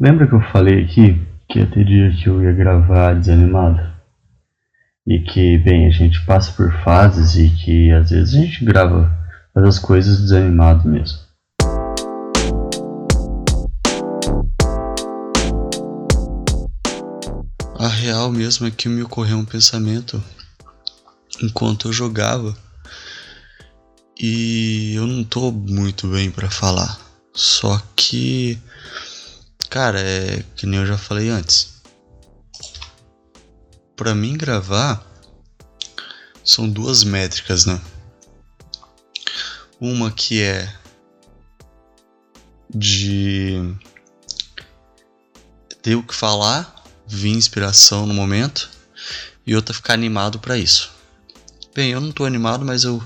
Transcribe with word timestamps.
Lembra 0.00 0.28
que 0.28 0.34
eu 0.34 0.40
falei 0.52 0.84
aqui 0.84 1.20
que 1.48 1.58
ia 1.58 1.66
ter 1.66 1.84
dia 1.84 2.12
que 2.12 2.28
eu 2.28 2.40
ia 2.40 2.52
gravar 2.52 3.14
desanimado? 3.14 3.80
E 5.04 5.18
que, 5.18 5.58
bem, 5.58 5.88
a 5.88 5.90
gente 5.90 6.24
passa 6.24 6.52
por 6.52 6.72
fases 6.84 7.34
e 7.34 7.48
que 7.48 7.90
às 7.90 8.10
vezes 8.10 8.34
a 8.34 8.38
gente 8.38 8.64
grava 8.64 9.10
as 9.56 9.76
coisas 9.80 10.20
desanimado 10.20 10.88
mesmo. 10.88 11.18
A 17.76 17.88
real 17.88 18.30
mesmo 18.30 18.68
é 18.68 18.70
que 18.70 18.88
me 18.88 19.02
ocorreu 19.02 19.38
um 19.38 19.44
pensamento 19.44 20.22
enquanto 21.42 21.88
eu 21.88 21.92
jogava 21.92 22.56
e 24.16 24.94
eu 24.94 25.08
não 25.08 25.24
tô 25.24 25.50
muito 25.50 26.06
bem 26.06 26.30
para 26.30 26.48
falar. 26.48 27.00
Só 27.34 27.80
que, 27.96 28.58
cara, 29.68 30.00
é 30.00 30.42
que 30.56 30.66
nem 30.66 30.80
eu 30.80 30.86
já 30.86 30.98
falei 30.98 31.28
antes. 31.28 31.82
Para 33.96 34.14
mim 34.14 34.36
gravar 34.36 35.04
são 36.44 36.68
duas 36.68 37.04
métricas, 37.04 37.66
né? 37.66 37.80
Uma 39.80 40.10
que 40.10 40.42
é 40.42 40.72
de 42.74 43.74
ter 45.82 45.94
o 45.94 46.02
que 46.02 46.14
falar, 46.14 46.84
vir 47.06 47.30
inspiração 47.30 48.06
no 48.06 48.14
momento, 48.14 48.70
e 49.46 49.54
outra 49.54 49.74
ficar 49.74 49.94
animado 49.94 50.38
para 50.38 50.58
isso. 50.58 50.90
Bem, 51.74 51.90
eu 51.90 52.00
não 52.00 52.12
tô 52.12 52.24
animado, 52.24 52.64
mas 52.64 52.84
eu 52.84 53.02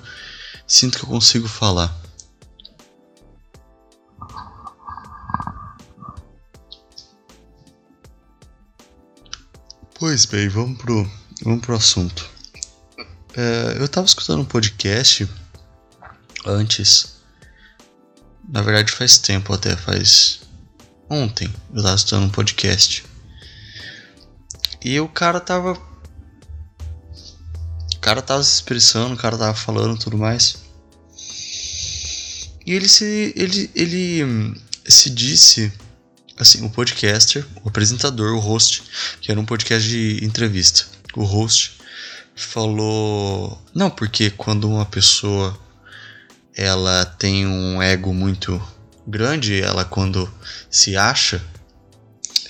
sinto 0.66 0.98
que 0.98 1.04
eu 1.04 1.08
consigo 1.08 1.46
falar. 1.46 2.01
Pois 10.12 10.26
bem, 10.26 10.46
vamos 10.46 10.76
pro, 10.76 11.10
vamos 11.42 11.62
pro 11.62 11.74
assunto. 11.74 12.28
É, 13.34 13.78
eu 13.80 13.88
tava 13.88 14.04
escutando 14.04 14.40
um 14.42 14.44
podcast 14.44 15.26
antes. 16.44 17.14
Na 18.46 18.60
verdade 18.60 18.92
faz 18.92 19.16
tempo 19.16 19.54
até, 19.54 19.74
faz. 19.74 20.40
Ontem 21.08 21.50
eu 21.74 21.82
tava 21.82 21.94
escutando 21.94 22.26
um 22.26 22.28
podcast. 22.28 23.06
E 24.84 25.00
o 25.00 25.08
cara 25.08 25.40
tava 25.40 25.80
cara 27.98 28.20
tava 28.20 28.44
se 28.44 28.52
expressando, 28.56 29.14
o 29.14 29.18
cara 29.18 29.38
tava 29.38 29.54
falando 29.54 29.98
tudo 29.98 30.18
mais. 30.18 30.58
E 32.66 32.74
ele 32.74 32.86
se. 32.86 33.32
ele, 33.34 33.70
ele 33.74 34.24
hum, 34.24 34.54
se 34.86 35.08
disse. 35.08 35.72
Assim, 36.42 36.66
o 36.66 36.70
podcaster, 36.70 37.46
o 37.62 37.68
apresentador, 37.68 38.34
o 38.34 38.40
host, 38.40 38.82
que 39.20 39.30
era 39.30 39.40
um 39.40 39.44
podcast 39.44 39.88
de 39.88 40.24
entrevista. 40.24 40.86
O 41.14 41.22
host 41.22 41.78
falou. 42.34 43.62
Não, 43.72 43.88
porque 43.88 44.28
quando 44.28 44.68
uma 44.68 44.84
pessoa 44.84 45.56
ela 46.52 47.04
tem 47.04 47.46
um 47.46 47.80
ego 47.80 48.12
muito 48.12 48.60
grande, 49.06 49.62
ela 49.62 49.84
quando 49.84 50.28
se 50.68 50.96
acha. 50.96 51.40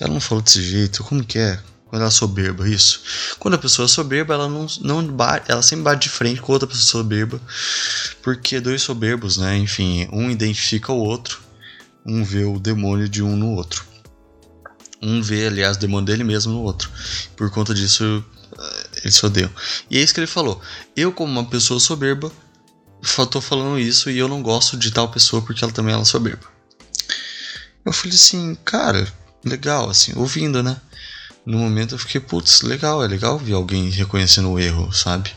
Ela 0.00 0.14
não 0.14 0.20
falou 0.20 0.42
desse 0.42 0.62
jeito, 0.62 1.04
como 1.04 1.22
que 1.22 1.38
é? 1.38 1.60
Quando 1.84 2.00
ela 2.00 2.08
é 2.08 2.10
soberba, 2.10 2.66
isso. 2.66 3.02
Quando 3.38 3.54
a 3.54 3.58
pessoa 3.58 3.84
é 3.84 3.88
soberba, 3.88 4.32
ela 4.32 4.48
não, 4.48 4.66
não 4.80 5.06
bate, 5.06 5.52
ela 5.52 5.60
sempre 5.60 5.84
bate 5.84 6.08
de 6.08 6.14
frente 6.14 6.40
com 6.40 6.50
outra 6.50 6.66
pessoa 6.66 7.02
soberba. 7.02 7.38
Porque 8.22 8.58
dois 8.58 8.80
soberbos, 8.80 9.36
né? 9.36 9.58
Enfim, 9.58 10.08
um 10.10 10.30
identifica 10.30 10.90
o 10.90 10.98
outro, 10.98 11.42
um 12.04 12.24
vê 12.24 12.44
o 12.44 12.58
demônio 12.58 13.08
de 13.08 13.22
um 13.22 13.36
no 13.36 13.50
outro. 13.52 13.84
Um 15.00 15.20
vê, 15.20 15.46
aliás, 15.46 15.76
o 15.76 15.80
demônio 15.80 16.06
dele 16.06 16.24
mesmo 16.24 16.52
no 16.52 16.62
outro. 16.62 16.90
Por 17.36 17.50
conta 17.50 17.74
disso, 17.74 18.24
eh, 18.58 18.86
eles 19.02 19.16
se 19.16 19.26
odeiam. 19.26 19.50
E 19.90 19.98
é 19.98 20.00
isso 20.00 20.14
que 20.14 20.20
ele 20.20 20.26
falou. 20.26 20.60
Eu, 20.96 21.12
como 21.12 21.32
uma 21.32 21.48
pessoa 21.48 21.80
soberba, 21.80 22.30
tô 23.30 23.40
falando 23.40 23.78
isso 23.78 24.10
e 24.10 24.18
eu 24.18 24.28
não 24.28 24.42
gosto 24.42 24.76
de 24.76 24.90
tal 24.90 25.08
pessoa 25.08 25.42
porque 25.42 25.64
ela 25.64 25.72
também 25.72 25.94
é 25.94 26.04
soberba. 26.04 26.46
Eu 27.84 27.92
falei 27.92 28.14
assim, 28.14 28.56
cara, 28.64 29.12
legal, 29.44 29.90
assim, 29.90 30.12
ouvindo, 30.14 30.62
né? 30.62 30.80
no 31.44 31.58
momento 31.58 31.94
eu 31.94 31.98
fiquei, 31.98 32.20
putz, 32.20 32.62
legal, 32.62 33.02
é 33.02 33.08
legal 33.08 33.38
ver 33.38 33.54
alguém 33.54 33.90
reconhecendo 33.90 34.50
o 34.50 34.58
erro, 34.58 34.92
sabe? 34.92 35.32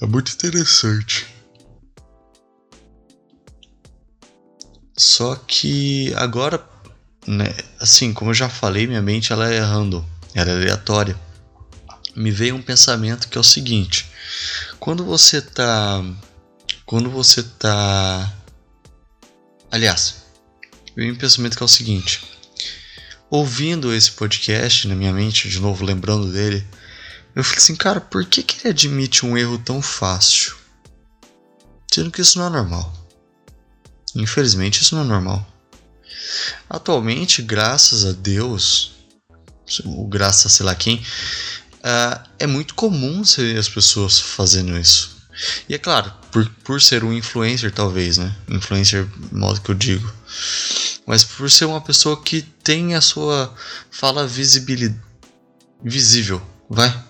É 0.00 0.06
muito 0.06 0.32
interessante. 0.32 1.26
Só 4.96 5.34
que 5.34 6.14
agora, 6.14 6.64
né, 7.26 7.54
assim, 7.80 8.12
como 8.12 8.30
eu 8.30 8.34
já 8.34 8.48
falei, 8.48 8.86
minha 8.86 9.02
mente 9.02 9.32
ela 9.32 9.52
é 9.52 9.58
random, 9.58 10.04
ela 10.34 10.50
é 10.50 10.54
aleatória. 10.54 11.18
Me 12.14 12.30
veio 12.30 12.54
um 12.54 12.62
pensamento 12.62 13.28
que 13.28 13.36
é 13.36 13.40
o 13.40 13.44
seguinte: 13.44 14.06
quando 14.78 15.04
você 15.04 15.42
tá 15.42 16.04
quando 16.86 17.10
você 17.10 17.42
tá 17.42 18.32
aliás, 19.70 20.22
veio 20.94 21.12
um 21.12 21.16
pensamento 21.18 21.56
que 21.56 21.62
é 21.62 21.66
o 21.66 21.68
seguinte: 21.68 22.22
ouvindo 23.28 23.92
esse 23.92 24.12
podcast 24.12 24.86
na 24.86 24.94
minha 24.94 25.12
mente, 25.12 25.48
de 25.48 25.58
novo 25.60 25.84
lembrando 25.84 26.30
dele, 26.30 26.64
eu 27.34 27.42
falei 27.42 27.58
assim, 27.58 27.74
cara, 27.74 28.00
por 28.00 28.24
que, 28.24 28.44
que 28.44 28.60
ele 28.60 28.70
admite 28.70 29.26
um 29.26 29.36
erro 29.36 29.58
tão 29.58 29.82
fácil? 29.82 30.54
Sendo 31.92 32.12
que 32.12 32.20
isso 32.20 32.38
não 32.38 32.46
é 32.46 32.50
normal. 32.50 33.03
Infelizmente, 34.14 34.82
isso 34.82 34.94
não 34.94 35.02
é 35.02 35.06
normal. 35.06 35.46
Atualmente, 36.68 37.42
graças 37.42 38.04
a 38.04 38.12
Deus, 38.12 38.92
ou 39.84 40.06
graças 40.06 40.46
a 40.46 40.48
sei 40.48 40.66
lá 40.66 40.74
quem, 40.74 40.96
uh, 40.96 42.28
é 42.38 42.46
muito 42.46 42.74
comum 42.74 43.22
as 43.58 43.68
pessoas 43.68 44.18
fazendo 44.18 44.78
isso. 44.78 45.14
E 45.68 45.74
é 45.74 45.78
claro, 45.78 46.12
por, 46.30 46.48
por 46.62 46.80
ser 46.80 47.02
um 47.02 47.12
influencer, 47.12 47.72
talvez, 47.72 48.18
né? 48.18 48.34
Influencer, 48.48 49.08
modo 49.32 49.60
que 49.60 49.70
eu 49.70 49.74
digo 49.74 50.12
mas 51.06 51.24
por 51.24 51.50
ser 51.50 51.66
uma 51.66 51.80
pessoa 51.80 52.20
que 52.20 52.42
tem 52.42 52.94
a 52.94 53.00
sua 53.00 53.54
fala 53.90 54.26
visível, 54.26 56.42
vai. 56.68 57.04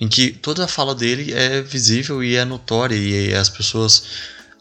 Em 0.00 0.08
que 0.08 0.30
toda 0.30 0.64
a 0.64 0.68
fala 0.68 0.94
dele 0.94 1.32
é 1.32 1.62
visível 1.62 2.22
e 2.22 2.36
é 2.36 2.44
notória 2.44 2.94
e 2.94 3.34
as 3.34 3.48
pessoas 3.48 4.04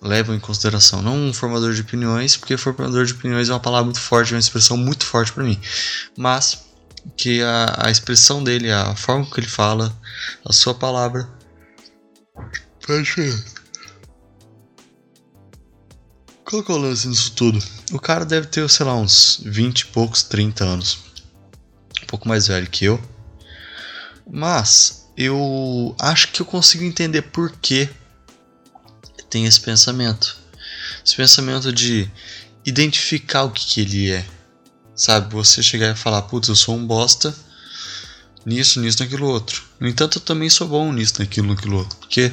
levam 0.01 0.35
em 0.35 0.39
consideração. 0.39 1.01
Não 1.01 1.15
um 1.15 1.33
formador 1.33 1.73
de 1.73 1.81
opiniões, 1.81 2.37
porque 2.37 2.57
formador 2.57 3.05
de 3.05 3.13
opiniões 3.13 3.49
é 3.49 3.53
uma 3.53 3.59
palavra 3.59 3.85
muito 3.85 3.99
forte, 3.99 4.33
é 4.33 4.35
uma 4.35 4.39
expressão 4.39 4.77
muito 4.77 5.05
forte 5.05 5.31
para 5.31 5.43
mim. 5.43 5.59
Mas 6.17 6.65
que 7.17 7.41
a, 7.41 7.87
a 7.87 7.91
expressão 7.91 8.43
dele, 8.43 8.71
a 8.71 8.95
forma 8.95 9.25
que 9.25 9.39
ele 9.39 9.47
fala, 9.47 9.95
a 10.45 10.53
sua 10.53 10.73
palavra 10.73 11.29
diferença. 12.97 13.45
Qual 16.43 16.63
que 16.63 16.71
é 16.71 16.75
o 16.75 16.77
lance 16.77 17.07
nisso 17.07 17.33
tudo? 17.35 17.59
O 17.91 17.99
cara 17.99 18.25
deve 18.25 18.47
ter, 18.47 18.67
sei 18.69 18.85
lá, 18.85 18.95
uns 18.95 19.39
20 19.45 19.81
e 19.81 19.85
poucos, 19.87 20.23
30 20.23 20.63
anos. 20.63 20.97
Um 22.01 22.07
pouco 22.07 22.27
mais 22.27 22.47
velho 22.47 22.67
que 22.67 22.85
eu. 22.85 22.99
Mas 24.27 25.07
eu 25.15 25.95
acho 25.99 26.31
que 26.31 26.41
eu 26.41 26.45
consigo 26.45 26.83
entender 26.83 27.21
por 27.23 27.51
que 27.51 27.87
tem 29.29 29.45
esse 29.45 29.59
pensamento. 29.59 30.37
Esse 31.05 31.15
pensamento 31.15 31.71
de 31.71 32.09
identificar 32.65 33.43
o 33.43 33.51
que, 33.51 33.65
que 33.65 33.81
ele 33.81 34.11
é. 34.11 34.25
Sabe? 34.95 35.33
Você 35.33 35.63
chegar 35.63 35.93
e 35.93 35.97
falar, 35.97 36.23
putz, 36.23 36.49
eu 36.49 36.55
sou 36.55 36.75
um 36.75 36.85
bosta 36.85 37.33
nisso, 38.45 38.79
nisso, 38.79 39.01
naquilo 39.01 39.27
outro. 39.27 39.63
No 39.79 39.87
entanto, 39.87 40.17
eu 40.17 40.21
também 40.21 40.49
sou 40.49 40.67
bom 40.67 40.91
nisso, 40.91 41.15
naquilo, 41.19 41.47
naquilo 41.47 41.77
outro. 41.77 41.97
Porque 41.97 42.31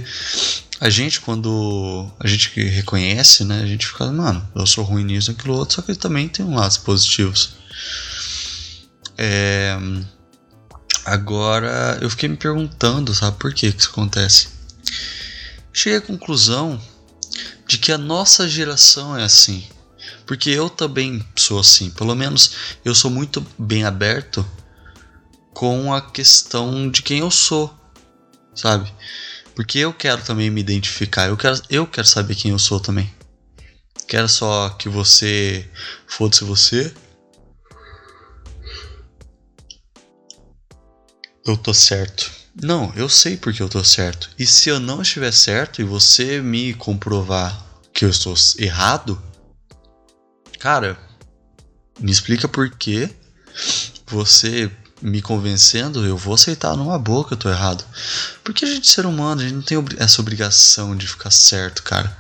a 0.81 0.91
gente, 0.91 1.21
quando 1.21 2.11
a 2.19 2.27
gente 2.27 2.49
reconhece, 2.61 3.45
né, 3.45 3.63
a 3.63 3.67
gente 3.67 3.87
fica, 3.87 4.11
mano, 4.11 4.47
eu 4.55 4.67
sou 4.67 4.85
ruim 4.85 5.05
nisso, 5.05 5.31
naquilo 5.31 5.55
outro, 5.55 5.77
só 5.77 5.83
que 5.83 5.95
também 5.95 6.29
tem 6.29 6.45
um 6.45 6.55
lados 6.55 6.79
positivos. 6.79 7.51
É... 9.17 9.77
Agora, 11.05 11.99
eu 12.01 12.11
fiquei 12.11 12.29
me 12.29 12.37
perguntando, 12.37 13.15
sabe, 13.15 13.37
por 13.39 13.55
que, 13.55 13.71
que 13.73 13.81
isso 13.81 13.91
acontece? 13.91 14.56
Cheguei 15.77 15.99
à 15.99 16.01
conclusão 16.01 16.81
de 17.69 17.77
que 17.77 17.93
a 17.93 17.99
nossa 17.99 18.49
geração 18.49 19.15
é 19.15 19.23
assim. 19.23 19.63
Porque 20.25 20.49
eu 20.49 20.71
também 20.71 21.23
sou 21.37 21.61
assim. 21.61 21.91
Pelo 21.91 22.15
menos 22.15 22.79
eu 22.83 22.95
sou 22.95 23.11
muito 23.11 23.47
bem 23.59 23.85
aberto 23.85 24.45
com 25.53 25.93
a 25.93 26.01
questão 26.01 26.91
de 26.91 27.03
quem 27.03 27.19
eu 27.19 27.31
sou, 27.31 27.79
sabe? 28.55 28.91
Porque 29.55 29.79
eu 29.79 29.93
quero 29.93 30.23
também 30.23 30.49
me 30.49 30.63
identificar, 30.63 31.29
eu 31.29 31.37
quero, 31.37 31.61
eu 31.69 31.87
quero 31.87 32.07
saber 32.07 32.37
quem 32.37 32.53
eu 32.53 32.59
sou 32.59 32.81
também. 32.81 33.13
Quero 34.09 34.31
só 34.31 34.71
que 34.71 34.89
você 34.89 35.71
foda-se 36.07 36.43
você. 36.43 36.95
Eu 41.45 41.55
tô 41.55 41.75
certo. 41.75 42.46
Não, 42.63 42.93
eu 42.97 43.09
sei 43.09 43.37
porque 43.37 43.63
eu 43.63 43.69
tô 43.69 43.85
certo. 43.85 44.31
E 44.39 44.47
se 44.47 44.69
eu 44.69 44.81
não 44.81 45.03
estiver 45.03 45.33
certo 45.33 45.81
e 45.81 45.85
você 45.85 46.41
me 46.41 46.73
comprovar 46.75 47.65
que 47.93 48.05
eu 48.05 48.09
estou 48.09 48.35
errado, 48.59 49.21
cara, 50.59 50.99
Me 51.99 52.11
explica 52.13 52.47
por 52.47 52.69
que 52.71 53.09
você 54.07 54.71
me 55.01 55.23
convencendo, 55.23 56.05
eu 56.05 56.17
vou 56.17 56.35
aceitar 56.35 56.77
numa 56.77 56.99
boa 56.99 57.27
que 57.27 57.33
eu 57.33 57.39
tô 57.39 57.49
errado. 57.49 57.85
Porque 58.45 58.65
a 58.65 58.69
gente 58.69 58.87
ser 58.87 59.07
humano, 59.07 59.41
a 59.41 59.45
gente 59.45 59.55
não 59.55 59.63
tem 59.63 59.79
essa 59.99 60.21
obrigação 60.21 60.95
de 60.95 61.07
ficar 61.07 61.31
certo, 61.31 61.83
cara. 61.83 62.15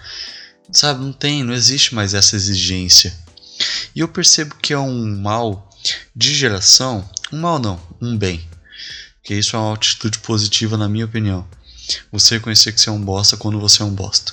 Sabe, 0.72 1.04
não 1.04 1.12
tem, 1.12 1.44
não 1.44 1.52
existe 1.52 1.94
mais 1.94 2.14
essa 2.14 2.36
exigência. 2.36 3.14
E 3.94 4.00
eu 4.00 4.08
percebo 4.08 4.56
que 4.56 4.72
é 4.72 4.78
um 4.78 5.20
mal 5.20 5.68
de 6.14 6.34
geração, 6.34 7.08
um 7.32 7.40
mal 7.40 7.58
não, 7.58 7.80
um 8.00 8.16
bem. 8.16 8.46
Que 9.26 9.34
isso 9.34 9.56
é 9.56 9.58
uma 9.58 9.74
atitude 9.74 10.20
positiva 10.20 10.76
na 10.76 10.88
minha 10.88 11.04
opinião. 11.04 11.46
Você 12.10 12.36
reconhecer 12.36 12.72
que 12.72 12.80
você 12.80 12.88
é 12.88 12.92
um 12.92 13.00
bosta 13.00 13.36
quando 13.36 13.60
você 13.60 13.82
é 13.82 13.84
um 13.84 13.94
bosta. 13.94 14.32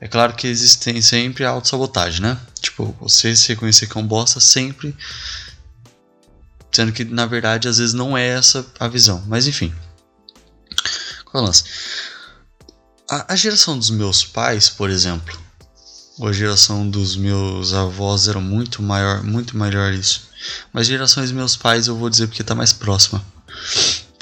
É 0.00 0.08
claro 0.08 0.34
que 0.34 0.48
existe 0.48 1.00
sempre 1.02 1.44
autossabotagem, 1.44 2.20
né? 2.20 2.38
Tipo, 2.60 2.96
você 3.00 3.36
se 3.36 3.48
reconhecer 3.48 3.86
que 3.86 3.96
é 3.96 4.00
um 4.00 4.06
bosta 4.06 4.40
sempre 4.40 4.96
Sendo 6.74 6.90
que, 6.90 7.04
na 7.04 7.24
verdade, 7.24 7.68
às 7.68 7.78
vezes 7.78 7.94
não 7.94 8.18
é 8.18 8.26
essa 8.26 8.66
a 8.80 8.88
visão. 8.88 9.22
Mas 9.28 9.46
enfim. 9.46 9.72
Qual 11.24 11.40
é 11.40 11.44
o 11.44 11.46
lance? 11.46 11.62
A, 13.08 13.32
a 13.32 13.36
geração 13.36 13.78
dos 13.78 13.90
meus 13.90 14.24
pais, 14.24 14.68
por 14.68 14.90
exemplo, 14.90 15.38
ou 16.18 16.26
a 16.26 16.32
geração 16.32 16.88
dos 16.90 17.14
meus 17.14 17.72
avós 17.72 18.26
era 18.26 18.40
muito 18.40 18.82
maior, 18.82 19.22
muito 19.22 19.56
melhor 19.56 19.92
isso. 19.92 20.28
Mas 20.72 20.88
gerações 20.88 21.26
dos 21.26 21.36
meus 21.36 21.56
pais 21.56 21.86
eu 21.86 21.96
vou 21.96 22.10
dizer 22.10 22.26
porque 22.26 22.42
está 22.42 22.56
mais 22.56 22.72
próxima. 22.72 23.24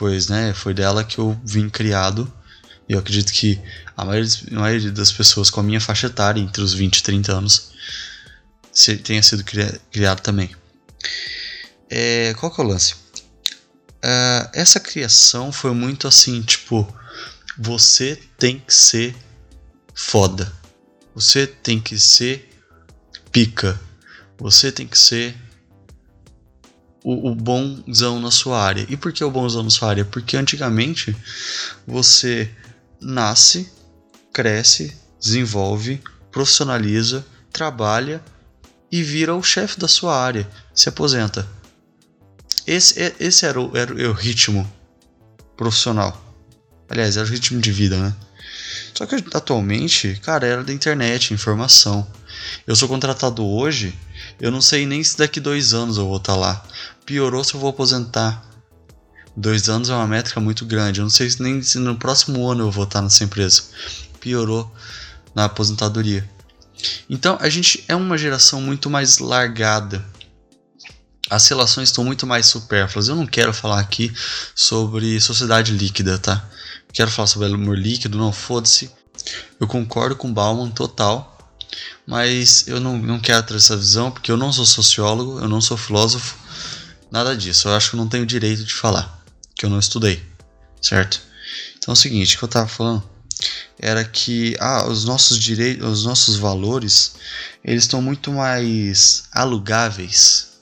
Pois, 0.02 0.26
né, 0.26 0.52
foi 0.52 0.75
dela 0.75 1.04
que 1.04 1.20
eu 1.20 1.40
vim 1.44 1.70
criado. 1.70 2.28
E 2.88 2.93
eu 2.93 2.99
acredito 2.99 3.32
que 3.32 3.62
a 3.96 4.04
maioria, 4.04 4.28
a 4.50 4.58
maioria 4.58 4.90
das 4.90 5.12
pessoas 5.12 5.49
com 5.49 5.60
a 5.60 5.62
minha 5.62 5.81
faixa 5.81 6.08
etária, 6.08 6.40
entre 6.40 6.60
os 6.60 6.75
20 6.75 6.96
e 6.96 7.02
30 7.04 7.32
anos, 7.32 7.70
tenha 9.04 9.22
sido 9.22 9.44
criado 9.93 10.20
também. 10.20 10.50
É, 11.88 12.34
qual 12.34 12.52
que 12.52 12.60
é 12.60 12.64
o 12.64 12.66
lance? 12.66 12.94
Uh, 14.04 14.50
essa 14.52 14.81
criação 14.81 15.52
foi 15.52 15.72
muito 15.72 16.08
assim, 16.08 16.43
tipo, 16.43 16.93
você 17.56 18.20
tem 18.37 18.58
que 18.58 18.75
ser 18.75 19.14
foda. 19.94 20.52
Você 21.14 21.46
tem 21.46 21.81
que 21.81 21.96
ser 21.96 22.50
pica. 23.31 23.81
Você 24.37 24.72
tem 24.72 24.88
que 24.88 24.99
ser 24.99 25.32
o, 27.02 27.31
o 27.31 27.34
bonzão 27.34 28.20
na 28.20 28.31
sua 28.31 28.62
área. 28.62 28.87
E 28.88 28.96
por 28.96 29.12
que 29.12 29.25
o 29.25 29.31
bonzão 29.31 29.62
na 29.62 29.70
sua 29.70 29.88
área? 29.88 30.04
Porque 30.04 30.37
antigamente 30.37 31.16
você 31.87 32.50
nasce, 33.00 33.70
cresce, 34.32 34.96
desenvolve, 35.20 36.00
profissionaliza, 36.31 37.25
trabalha 37.52 38.22
e 38.90 39.02
vira 39.02 39.34
o 39.34 39.43
chefe 39.43 39.78
da 39.78 39.88
sua 39.88 40.16
área, 40.16 40.49
se 40.75 40.88
aposenta. 40.88 41.46
Esse, 42.66 43.00
é, 43.02 43.14
esse 43.19 43.44
era, 43.44 43.60
o, 43.60 43.76
era 43.76 43.93
o 43.93 44.12
ritmo 44.12 44.70
profissional. 45.56 46.20
Aliás, 46.88 47.16
era 47.16 47.26
o 47.26 47.31
ritmo 47.31 47.60
de 47.60 47.72
vida, 47.72 47.96
né? 47.99 48.14
Só 48.94 49.06
que 49.06 49.16
atualmente, 49.32 50.20
cara, 50.22 50.46
era 50.46 50.62
da 50.62 50.72
internet, 50.72 51.32
informação. 51.32 52.06
Eu 52.66 52.76
sou 52.76 52.88
contratado 52.88 53.44
hoje, 53.44 53.94
eu 54.42 54.50
não 54.50 54.60
sei 54.60 54.84
nem 54.84 55.02
se 55.02 55.16
daqui 55.16 55.40
dois 55.40 55.72
anos 55.72 55.96
eu 55.96 56.06
vou 56.06 56.18
estar 56.18 56.34
tá 56.34 56.38
lá. 56.38 56.62
Piorou 57.06 57.42
se 57.42 57.54
eu 57.54 57.60
vou 57.60 57.70
aposentar. 57.70 58.44
Dois 59.34 59.70
anos 59.70 59.88
é 59.88 59.94
uma 59.94 60.06
métrica 60.06 60.38
muito 60.38 60.66
grande. 60.66 61.00
Eu 61.00 61.04
não 61.04 61.10
sei 61.10 61.34
nem 61.40 61.62
se 61.62 61.78
no 61.78 61.96
próximo 61.96 62.46
ano 62.46 62.64
eu 62.64 62.70
vou 62.70 62.84
estar 62.84 62.98
tá 62.98 63.02
nessa 63.02 63.24
empresa. 63.24 63.62
Piorou 64.20 64.70
na 65.34 65.46
aposentadoria. 65.46 66.28
Então 67.08 67.38
a 67.40 67.48
gente 67.48 67.82
é 67.88 67.96
uma 67.96 68.18
geração 68.18 68.60
muito 68.60 68.90
mais 68.90 69.16
largada 69.16 70.04
as 71.32 71.48
relações 71.48 71.88
estão 71.88 72.04
muito 72.04 72.26
mais 72.26 72.44
supérfluas. 72.44 73.08
Eu 73.08 73.16
não 73.16 73.26
quero 73.26 73.54
falar 73.54 73.80
aqui 73.80 74.12
sobre 74.54 75.18
sociedade 75.18 75.72
líquida, 75.72 76.18
tá? 76.18 76.46
Quero 76.92 77.10
falar 77.10 77.26
sobre 77.26 77.48
amor 77.48 77.78
líquido, 77.78 78.18
não 78.18 78.30
foda-se. 78.30 78.90
Eu 79.58 79.66
concordo 79.66 80.14
com 80.14 80.32
Bauman 80.32 80.70
total, 80.70 81.31
mas 82.06 82.66
eu 82.69 82.80
não, 82.80 82.98
não 82.98 83.20
quero 83.20 83.42
trazer 83.42 83.64
essa 83.64 83.76
visão 83.76 84.10
porque 84.10 84.30
eu 84.30 84.36
não 84.36 84.52
sou 84.52 84.66
sociólogo, 84.66 85.40
eu 85.40 85.48
não 85.48 85.60
sou 85.60 85.76
filósofo, 85.76 86.36
nada 87.10 87.36
disso. 87.36 87.69
Eu 87.69 87.74
acho 87.74 87.90
que 87.90 87.96
eu 87.96 87.98
não 87.98 88.08
tenho 88.08 88.26
direito 88.26 88.64
de 88.64 88.74
falar, 88.74 89.22
que 89.54 89.64
eu 89.64 89.70
não 89.70 89.78
estudei, 89.78 90.22
certo? 90.80 91.20
Então 91.78 91.92
é 91.92 91.94
o 91.94 91.96
seguinte, 91.96 92.36
o 92.36 92.38
que 92.38 92.44
eu 92.44 92.48
tava 92.48 92.69
falando 92.69 93.02
era 93.78 94.04
que 94.04 94.56
ah, 94.60 94.86
os 94.86 95.04
nossos 95.04 95.38
direitos, 95.38 95.86
os 95.86 96.04
nossos 96.04 96.36
valores, 96.36 97.14
eles 97.64 97.84
estão 97.84 98.00
muito 98.00 98.30
mais 98.32 99.25
alugáveis 99.32 100.52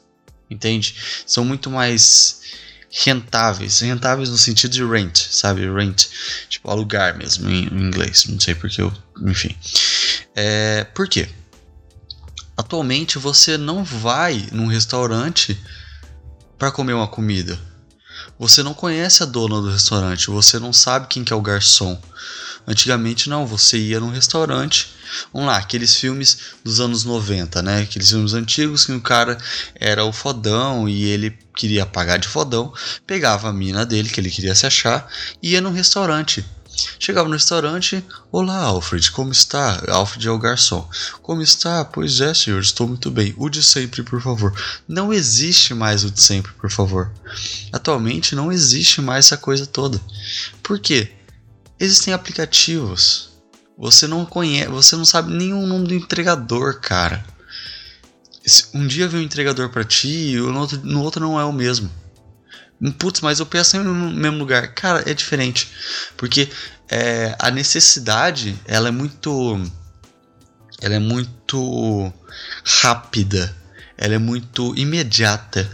entende? 0.50 0.96
São 1.24 1.44
muito 1.44 1.70
mais 1.70 2.40
rentáveis, 2.90 3.80
rentáveis 3.80 4.28
no 4.28 4.36
sentido 4.36 4.72
de 4.72 4.84
rent, 4.84 5.16
sabe? 5.30 5.70
Rent, 5.72 6.06
tipo 6.48 6.68
alugar 6.68 7.16
mesmo 7.16 7.48
em, 7.48 7.66
inglês, 7.66 8.26
não 8.26 8.40
sei 8.40 8.54
porque 8.54 8.82
eu, 8.82 8.92
enfim. 9.22 9.56
É, 10.34 10.84
por 10.84 11.08
quê? 11.08 11.28
Atualmente 12.56 13.16
você 13.16 13.56
não 13.56 13.84
vai 13.84 14.48
num 14.52 14.66
restaurante 14.66 15.58
para 16.58 16.72
comer 16.72 16.92
uma 16.92 17.08
comida. 17.08 17.58
Você 18.38 18.62
não 18.62 18.74
conhece 18.74 19.22
a 19.22 19.26
dona 19.26 19.60
do 19.60 19.70
restaurante, 19.70 20.28
você 20.28 20.58
não 20.58 20.72
sabe 20.72 21.06
quem 21.08 21.24
que 21.24 21.32
é 21.32 21.36
o 21.36 21.40
garçom. 21.40 22.00
Antigamente 22.66 23.28
não, 23.28 23.46
você 23.46 23.78
ia 23.78 24.00
num 24.00 24.10
restaurante, 24.10 24.88
vamos 25.32 25.48
lá, 25.48 25.56
aqueles 25.56 25.94
filmes 25.96 26.38
dos 26.64 26.80
anos 26.80 27.04
90, 27.04 27.62
né? 27.62 27.82
Aqueles 27.82 28.10
filmes 28.10 28.32
antigos 28.32 28.84
que 28.84 28.92
o 28.92 29.00
cara 29.00 29.38
era 29.74 30.04
o 30.04 30.12
fodão 30.12 30.88
e 30.88 31.04
ele 31.04 31.36
queria 31.56 31.84
pagar 31.84 32.18
de 32.18 32.28
fodão, 32.28 32.72
pegava 33.06 33.48
a 33.48 33.52
mina 33.52 33.84
dele 33.84 34.08
que 34.08 34.20
ele 34.20 34.30
queria 34.30 34.54
se 34.54 34.66
achar 34.66 35.08
e 35.42 35.52
ia 35.52 35.60
num 35.60 35.72
restaurante. 35.72 36.44
Chegava 36.98 37.28
no 37.28 37.34
restaurante, 37.34 38.02
olá 38.30 38.56
Alfred, 38.62 39.10
como 39.10 39.32
está? 39.32 39.82
Alfred 39.88 40.28
é 40.28 40.30
o 40.30 40.38
garçom. 40.38 40.88
Como 41.20 41.42
está? 41.42 41.84
Pois 41.84 42.20
é, 42.20 42.32
senhor, 42.32 42.60
estou 42.60 42.86
muito 42.86 43.10
bem. 43.10 43.34
O 43.36 43.48
de 43.48 43.62
sempre, 43.62 44.02
por 44.02 44.22
favor. 44.22 44.54
Não 44.86 45.12
existe 45.12 45.74
mais 45.74 46.04
o 46.04 46.10
de 46.10 46.22
sempre, 46.22 46.52
por 46.52 46.70
favor. 46.70 47.10
Atualmente 47.72 48.34
não 48.34 48.52
existe 48.52 49.00
mais 49.00 49.26
essa 49.26 49.36
coisa 49.36 49.66
toda. 49.66 50.00
Por 50.62 50.78
quê? 50.78 51.12
Existem 51.80 52.12
aplicativos. 52.12 53.30
Você 53.78 54.06
não 54.06 54.26
conhece, 54.26 54.68
você 54.68 54.94
não 54.94 55.06
sabe 55.06 55.32
nenhum 55.32 55.66
nome 55.66 55.88
do 55.88 55.94
entregador, 55.94 56.78
cara. 56.78 57.24
Um 58.74 58.86
dia 58.86 59.08
vem 59.08 59.20
um 59.20 59.24
entregador 59.24 59.70
para 59.70 59.82
ti 59.82 60.32
e 60.32 60.36
no 60.36 60.60
outro, 60.60 60.80
no 60.84 61.02
outro 61.02 61.20
não 61.20 61.40
é 61.40 61.44
o 61.44 61.52
mesmo. 61.52 61.90
Putz, 62.98 63.22
mas 63.22 63.40
eu 63.40 63.46
peço 63.46 63.82
no 63.82 64.10
mesmo 64.10 64.38
lugar. 64.38 64.74
Cara, 64.74 65.08
é 65.10 65.14
diferente. 65.14 65.68
Porque 66.18 66.50
é, 66.88 67.34
a 67.38 67.50
necessidade, 67.50 68.54
ela 68.66 68.88
é 68.88 68.90
muito. 68.90 69.70
Ela 70.82 70.96
é 70.96 70.98
muito 70.98 72.12
rápida. 72.82 73.56
Ela 73.96 74.14
é 74.14 74.18
muito 74.18 74.74
imediata. 74.76 75.70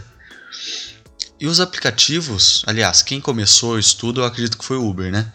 E 1.39 1.47
os 1.47 1.59
aplicativos, 1.59 2.63
aliás, 2.65 3.01
quem 3.01 3.21
começou 3.21 3.73
o 3.73 3.79
estudo, 3.79 4.21
eu 4.21 4.25
acredito 4.25 4.57
que 4.57 4.65
foi 4.65 4.77
o 4.77 4.87
Uber, 4.87 5.11
né? 5.11 5.31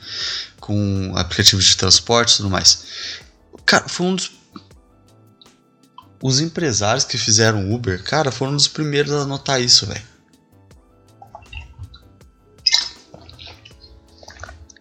Com 0.63 1.13
aplicativos 1.17 1.65
de 1.65 1.77
transporte 1.77 2.35
e 2.35 2.37
tudo 2.37 2.49
mais. 2.49 2.85
Cara, 3.67 3.89
foi 3.89 4.07
um 4.07 4.15
dos. 4.15 4.31
Os 6.23 6.39
empresários 6.39 7.05
que 7.05 7.19
fizeram 7.19 7.73
Uber, 7.73 8.01
cara, 8.05 8.31
foram 8.31 8.53
um 8.53 8.57
dos 8.57 8.69
primeiros 8.69 9.13
a 9.13 9.27
notar 9.27 9.61
isso, 9.61 9.87
velho. 9.87 10.05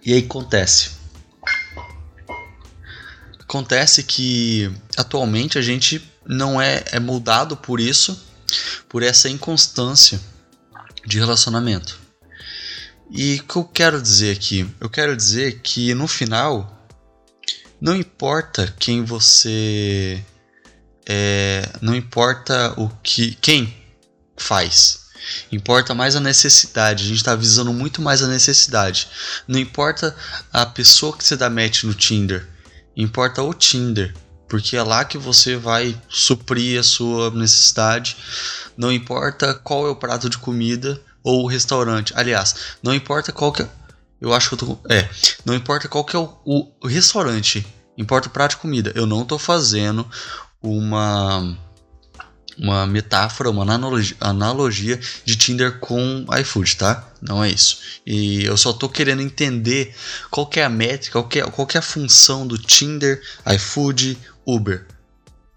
E 0.06 0.14
aí 0.14 0.20
acontece. 0.20 0.92
Acontece 3.40 4.04
que 4.04 4.72
atualmente 4.96 5.58
a 5.58 5.64
gente 5.64 6.08
não 6.24 6.62
é, 6.62 6.84
é 6.92 7.00
moldado 7.00 7.58
por 7.58 7.80
isso, 7.80 8.24
por 8.88 9.02
essa 9.02 9.28
inconstância 9.28 10.22
de 11.08 11.18
relacionamento. 11.18 12.01
E 13.14 13.42
o 13.42 13.44
que 13.44 13.56
eu 13.58 13.66
quero 13.66 14.02
dizer 14.02 14.38
aqui? 14.38 14.66
Eu 14.80 14.90
quero 14.90 15.18
dizer 15.18 15.60
que 15.62 15.94
no 15.94 16.08
final, 16.08 16.88
não 17.80 17.94
importa 17.94 18.74
quem 18.80 19.04
você. 19.04 20.24
É, 21.06 21.68
não 21.82 21.94
importa 21.94 22.74
o 22.78 22.88
que. 23.04 23.36
quem 23.42 23.76
faz. 24.38 25.02
Importa 25.52 25.94
mais 25.94 26.16
a 26.16 26.22
necessidade. 26.22 27.04
A 27.04 27.08
gente 27.08 27.18
está 27.18 27.36
visando 27.36 27.74
muito 27.74 28.02
mais 28.02 28.24
a 28.24 28.28
necessidade. 28.28 29.10
Não 29.46 29.60
importa 29.60 30.16
a 30.52 30.66
pessoa 30.66 31.16
que 31.16 31.24
você 31.24 31.36
dá 31.36 31.50
match 31.50 31.84
no 31.84 31.94
Tinder. 31.94 32.48
Importa 32.96 33.44
o 33.44 33.54
Tinder. 33.54 34.16
Porque 34.48 34.78
é 34.78 34.84
lá 34.84 35.04
que 35.04 35.18
você 35.18 35.58
vai 35.58 36.02
suprir 36.08 36.80
a 36.80 36.84
sua 36.84 37.30
necessidade. 37.32 38.16
Não 38.78 38.92
importa 38.92 39.54
qual 39.54 39.86
é 39.86 39.90
o 39.90 39.96
prato 39.96 40.30
de 40.30 40.38
comida 40.38 41.00
ou 41.24 41.44
o 41.44 41.48
restaurante. 41.48 42.14
Aliás, 42.16 42.56
não 42.82 42.94
importa 42.94 43.32
qual 43.32 43.52
que 43.52 43.64
é. 43.64 43.70
Eu 44.20 44.34
acho 44.34 44.50
que 44.50 44.54
eu 44.54 44.58
tô. 44.60 44.80
É. 44.90 45.10
Não 45.44 45.56
importa 45.56 45.88
qual 45.88 46.06
que 46.06 46.16
é 46.16 46.20
o, 46.20 46.32
o, 46.46 46.88
restaurante. 46.88 47.66
Importa 47.98 48.28
o 48.28 48.32
prato 48.32 48.52
de 48.52 48.58
comida. 48.58 48.92
Eu 48.96 49.08
não 49.08 49.26
tô 49.26 49.40
fazendo 49.40 50.08
uma. 50.62 51.58
uma 52.58 52.86
metáfora, 52.86 53.50
uma 53.50 53.64
analogia, 53.64 54.16
analogia 54.20 55.00
de 55.26 55.36
Tinder 55.36 55.80
com 55.80 56.26
iFood, 56.40 56.78
tá? 56.78 57.12
Não 57.20 57.44
é 57.44 57.50
isso. 57.50 57.80
E 58.06 58.44
eu 58.44 58.56
só 58.56 58.72
tô 58.72 58.88
querendo 58.88 59.24
entender 59.24 59.96
qual 60.30 60.46
que 60.46 60.60
é 60.60 60.66
a 60.66 60.70
métrica, 60.70 61.14
qual 61.14 61.28
que 61.28 61.40
é, 61.40 61.44
qual 61.44 61.66
que 61.66 61.78
é 61.78 61.80
a 61.80 61.84
função 61.84 62.46
do 62.46 62.60
Tinder, 62.60 63.20
iFood, 63.56 64.20
Uber, 64.46 64.86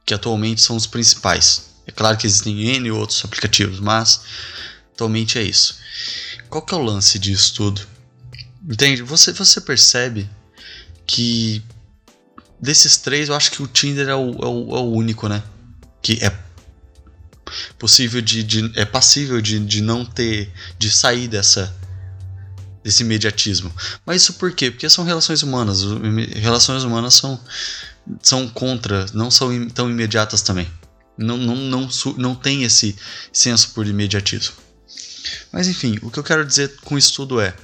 que 0.06 0.14
atualmente 0.14 0.62
são 0.62 0.75
os 0.75 0.87
principais. 0.87 1.75
É 1.87 1.92
claro 1.92 2.16
que 2.16 2.26
existem 2.26 2.76
N 2.76 2.90
outros 2.90 3.23
aplicativos, 3.25 3.78
mas 3.78 4.23
atualmente 4.94 5.38
é 5.38 5.42
isso. 5.42 5.76
Qual 6.48 6.62
que 6.62 6.72
é 6.72 6.76
o 6.76 6.82
lance 6.82 7.18
disso 7.18 7.54
tudo? 7.54 7.86
Entende? 8.66 9.02
Você, 9.02 9.32
você 9.32 9.60
percebe 9.60 10.28
que 11.06 11.62
desses 12.60 12.96
três, 12.96 13.28
eu 13.28 13.34
acho 13.34 13.50
que 13.50 13.62
o 13.62 13.66
Tinder 13.66 14.08
é 14.08 14.14
o, 14.14 14.30
é 14.32 14.46
o, 14.46 14.76
é 14.76 14.80
o 14.80 14.90
único, 14.90 15.28
né? 15.28 15.42
Que 16.00 16.24
é 16.24 16.32
possível 17.78 18.22
de, 18.22 18.42
de 18.42 18.72
é 18.74 18.84
passível 18.84 19.40
de, 19.40 19.60
de 19.60 19.82
não 19.82 20.04
ter 20.04 20.50
de 20.78 20.90
sair 20.90 21.28
dessa 21.28 21.74
desse 22.82 23.02
imediatismo. 23.02 23.72
Mas 24.04 24.22
isso 24.22 24.34
por 24.34 24.52
quê? 24.52 24.70
Porque 24.70 24.88
são 24.88 25.04
relações 25.04 25.42
humanas. 25.42 25.82
Relações 26.34 26.84
humanas 26.84 27.14
são 27.14 27.40
são 28.22 28.48
contra, 28.48 29.06
não 29.12 29.30
são 29.30 29.68
tão 29.70 29.90
imediatas 29.90 30.42
também. 30.42 30.70
Não, 31.16 31.36
não, 31.36 31.56
não, 31.56 31.88
não 32.18 32.34
tem 32.34 32.64
esse 32.64 32.96
senso 33.32 33.70
por 33.70 33.86
imediatismo. 33.86 34.54
Mas 35.52 35.68
enfim, 35.68 35.98
o 36.02 36.10
que 36.10 36.18
eu 36.18 36.24
quero 36.24 36.44
dizer 36.44 36.76
com 36.82 36.98
isso 36.98 37.14
tudo 37.14 37.40
é 37.40 37.54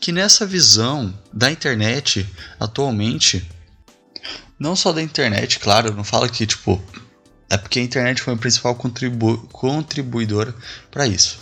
que 0.00 0.12
nessa 0.12 0.46
visão 0.46 1.12
da 1.32 1.50
internet 1.50 2.28
atualmente, 2.58 3.48
não 4.58 4.76
só 4.76 4.92
da 4.92 5.02
internet, 5.02 5.58
claro, 5.58 5.94
não 5.94 6.04
fala 6.04 6.28
que 6.28 6.46
tipo 6.46 6.82
é 7.50 7.56
porque 7.56 7.78
a 7.78 7.82
internet 7.82 8.20
foi 8.20 8.34
a 8.34 8.36
principal 8.36 8.74
contribu 8.74 9.48
para 10.90 11.06
isso. 11.06 11.38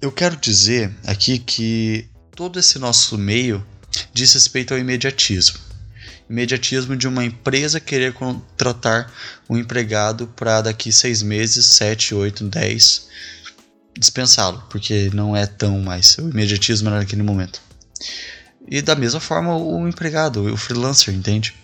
Eu 0.00 0.10
quero 0.10 0.36
dizer 0.36 0.92
aqui 1.06 1.38
que 1.38 2.08
todo 2.34 2.58
esse 2.58 2.78
nosso 2.78 3.16
meio 3.16 3.64
diz 4.12 4.32
respeito 4.34 4.74
ao 4.74 4.80
imediatismo. 4.80 5.58
Imediatismo 6.28 6.96
de 6.96 7.06
uma 7.06 7.24
empresa 7.24 7.78
querer 7.78 8.12
contratar 8.14 9.12
um 9.48 9.56
empregado 9.56 10.26
para 10.28 10.62
daqui 10.62 10.90
seis 10.90 11.22
meses, 11.22 11.66
sete, 11.66 12.14
oito, 12.14 12.44
dez, 12.44 13.08
dispensá-lo, 13.98 14.62
porque 14.68 15.10
não 15.12 15.36
é 15.36 15.46
tão 15.46 15.80
mais. 15.80 16.16
O 16.18 16.28
imediatismo 16.28 16.88
era 16.88 16.98
naquele 16.98 17.22
momento. 17.22 17.60
E 18.66 18.80
da 18.80 18.94
mesma 18.94 19.20
forma 19.20 19.56
o 19.56 19.86
empregado, 19.88 20.52
o 20.52 20.56
freelancer, 20.56 21.14
entende? 21.14 21.54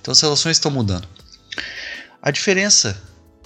Então 0.00 0.12
as 0.12 0.20
relações 0.20 0.56
estão 0.56 0.70
mudando. 0.70 1.06
A 2.22 2.30
diferença 2.30 3.00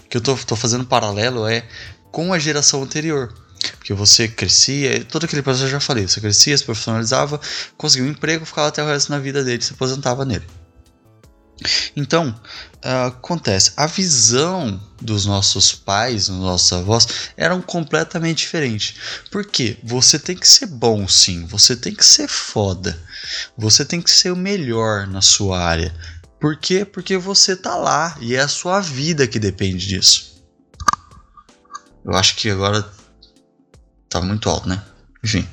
que 0.09 0.17
eu 0.17 0.21
estou 0.21 0.57
fazendo 0.57 0.85
paralelo 0.85 1.47
é 1.47 1.67
com 2.11 2.33
a 2.33 2.39
geração 2.39 2.83
anterior. 2.83 3.33
Porque 3.79 3.95
você 3.95 4.29
crescia, 4.29 5.05
todo 5.05 5.25
aquele 5.25 5.43
processo 5.43 5.67
eu 5.67 5.71
já 5.71 5.81
falei, 5.81 6.07
você 6.07 6.21
crescia, 6.21 6.57
se 6.57 6.65
profissionalizava, 6.65 7.41
conseguia 7.77 8.09
um 8.09 8.13
emprego, 8.13 8.45
ficava 8.45 8.69
até 8.69 8.83
o 8.83 8.87
resto 8.87 9.11
da 9.11 9.19
vida 9.19 9.43
dele, 9.43 9.63
se 9.63 9.73
aposentava 9.73 10.25
nele. 10.25 10.45
Então, 11.95 12.29
uh, 12.85 13.07
acontece, 13.07 13.73
a 13.77 13.87
visão 13.87 14.81
dos 15.01 15.25
nossos 15.25 15.73
pais, 15.73 16.27
dos 16.27 16.39
nossos 16.39 16.73
avós, 16.73 17.07
eram 17.37 17.63
completamente 17.63 18.39
diferente. 18.39 18.97
Por 19.31 19.47
quê? 19.47 19.79
Você 19.83 20.19
tem 20.19 20.37
que 20.37 20.49
ser 20.49 20.67
bom 20.67 21.07
sim, 21.07 21.47
você 21.47 21.77
tem 21.77 21.95
que 21.95 22.05
ser 22.05 22.29
foda, 22.29 23.01
você 23.57 23.85
tem 23.85 24.03
que 24.03 24.11
ser 24.11 24.33
o 24.33 24.37
melhor 24.37 25.07
na 25.07 25.23
sua 25.23 25.61
área, 25.61 25.95
por 26.45 26.59
quê? 26.59 26.85
Porque 26.85 27.17
você 27.17 27.57
tá 27.57 27.75
lá 27.75 28.19
e 28.21 28.35
é 28.35 28.41
a 28.41 28.49
sua 28.49 28.79
vida 28.79 29.27
que 29.27 29.39
depende 29.39 29.87
disso. 29.87 30.45
Eu 32.05 32.13
acho 32.13 32.37
que 32.37 32.51
agora 32.51 32.87
tá 34.11 34.21
muito 34.21 34.51
alto, 34.51 34.69
né? 34.69 34.85
Enfim, 35.25 35.49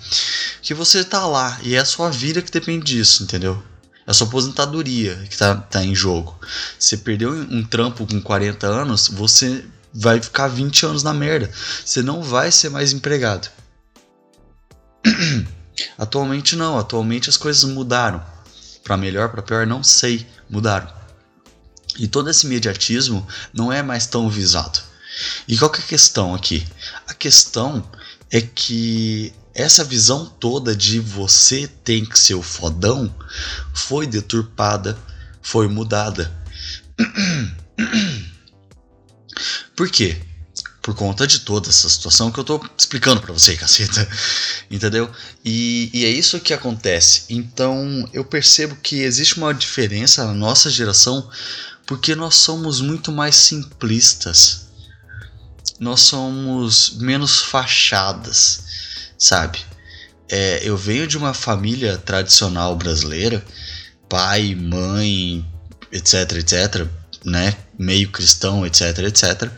que 0.61 0.73
você 0.73 1.05
tá 1.05 1.25
lá 1.25 1.57
e 1.63 1.75
é 1.75 1.79
a 1.79 1.85
sua 1.85 2.09
vida 2.09 2.41
que 2.41 2.51
depende 2.51 2.83
disso, 2.83 3.23
entendeu? 3.23 3.63
É 4.05 4.11
a 4.11 4.13
sua 4.13 4.27
aposentadoria 4.27 5.15
que 5.29 5.37
tá, 5.37 5.55
tá 5.55 5.83
em 5.83 5.93
jogo. 5.93 6.39
Você 6.77 6.97
perdeu 6.97 7.31
um 7.31 7.63
trampo 7.63 8.05
com 8.05 8.21
40 8.21 8.67
anos, 8.67 9.07
você 9.07 9.63
vai 9.93 10.21
ficar 10.21 10.47
20 10.47 10.85
anos 10.85 11.03
na 11.03 11.13
merda. 11.13 11.51
Você 11.85 12.01
não 12.01 12.23
vai 12.23 12.51
ser 12.51 12.69
mais 12.69 12.93
empregado. 12.93 13.49
Atualmente 15.97 16.55
não, 16.55 16.77
atualmente 16.77 17.29
as 17.29 17.37
coisas 17.37 17.63
mudaram. 17.63 18.23
Para 18.83 18.97
melhor, 18.97 19.29
para 19.29 19.41
pior, 19.41 19.65
não 19.65 19.83
sei 19.83 20.27
mudaram. 20.49 20.87
E 21.97 22.07
todo 22.07 22.29
esse 22.29 22.45
imediatismo 22.45 23.25
não 23.53 23.71
é 23.71 23.81
mais 23.81 24.05
tão 24.05 24.29
visado. 24.29 24.79
E 25.47 25.57
qual 25.57 25.69
que 25.69 25.81
é 25.81 25.83
a 25.83 25.87
questão 25.87 26.33
aqui? 26.35 26.65
A 27.07 27.13
questão 27.13 27.83
é 28.29 28.41
que 28.41 29.33
essa 29.53 29.83
visão 29.83 30.25
toda 30.25 30.75
de 30.75 30.99
você 30.99 31.67
tem 31.83 32.05
que 32.05 32.17
ser 32.17 32.35
o 32.35 32.41
fodão 32.41 33.13
foi 33.73 34.07
deturpada, 34.07 34.97
foi 35.41 35.67
mudada. 35.67 36.31
Por 39.75 39.89
quê? 39.89 40.21
Por 40.81 40.95
conta 40.95 41.27
de 41.27 41.39
toda 41.41 41.69
essa 41.69 41.89
situação 41.89 42.31
que 42.31 42.39
eu 42.39 42.43
tô 42.43 42.63
explicando 42.77 43.21
para 43.21 43.33
você, 43.33 43.55
caceta. 43.57 44.07
Entendeu? 44.69 45.09
E, 45.43 45.89
e, 45.93 46.05
é 46.05 46.09
isso 46.09 46.39
que 46.39 46.53
acontece. 46.53 47.25
Então 47.29 48.07
eu 48.13 48.23
percebo 48.23 48.75
que 48.75 49.01
existe 49.01 49.37
uma 49.37 49.53
diferença 49.53 50.25
na 50.25 50.33
nossa 50.33 50.69
geração 50.69 51.29
porque 51.85 52.15
nós 52.15 52.35
somos 52.35 52.79
muito 52.79 53.11
mais 53.11 53.35
simplistas. 53.35 54.67
Nós 55.79 56.01
somos 56.01 56.95
menos 56.97 57.41
fachadas, 57.41 58.63
sabe? 59.21 59.59
É, 60.29 60.61
eu 60.63 60.75
venho 60.75 61.07
de 61.07 61.17
uma 61.17 61.33
família 61.33 61.97
tradicional 61.97 62.75
brasileira, 62.75 63.43
pai, 64.09 64.55
mãe, 64.55 65.45
etc, 65.91 66.31
etc, 66.33 66.87
né? 67.23 67.55
Meio 67.77 68.09
cristão, 68.09 68.65
etc, 68.65 68.99
etc 68.99 69.51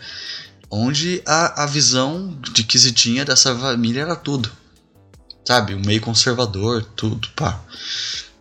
onde 0.75 1.21
a, 1.27 1.63
a 1.63 1.65
visão 1.67 2.35
de 2.51 2.63
que 2.63 2.79
se 2.79 2.91
tinha 2.91 3.23
dessa 3.23 3.55
família 3.55 4.01
era 4.01 4.15
tudo. 4.15 4.51
Sabe? 5.47 5.75
O 5.75 5.79
meio 5.79 6.01
conservador, 6.01 6.83
tudo, 6.95 7.29
pá. 7.35 7.61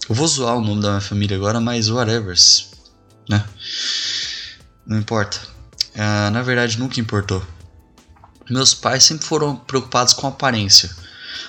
Eu 0.09 0.15
vou 0.15 0.27
zoar 0.27 0.57
o 0.57 0.63
nome 0.63 0.81
da 0.81 0.89
minha 0.89 1.01
família 1.03 1.37
agora, 1.37 1.61
mas 1.61 1.91
whatever, 1.91 2.35
né? 3.29 3.45
Não 4.87 4.99
importa. 4.99 5.39
Uh, 5.95 6.31
na 6.31 6.41
verdade, 6.43 6.79
nunca 6.79 7.01
importou. 7.01 7.45
Meus 8.49 8.73
pais 8.73 9.05
sempre 9.05 9.27
foram 9.27 9.55
preocupados 9.55 10.15
com 10.15 10.27
aparência. 10.27 10.91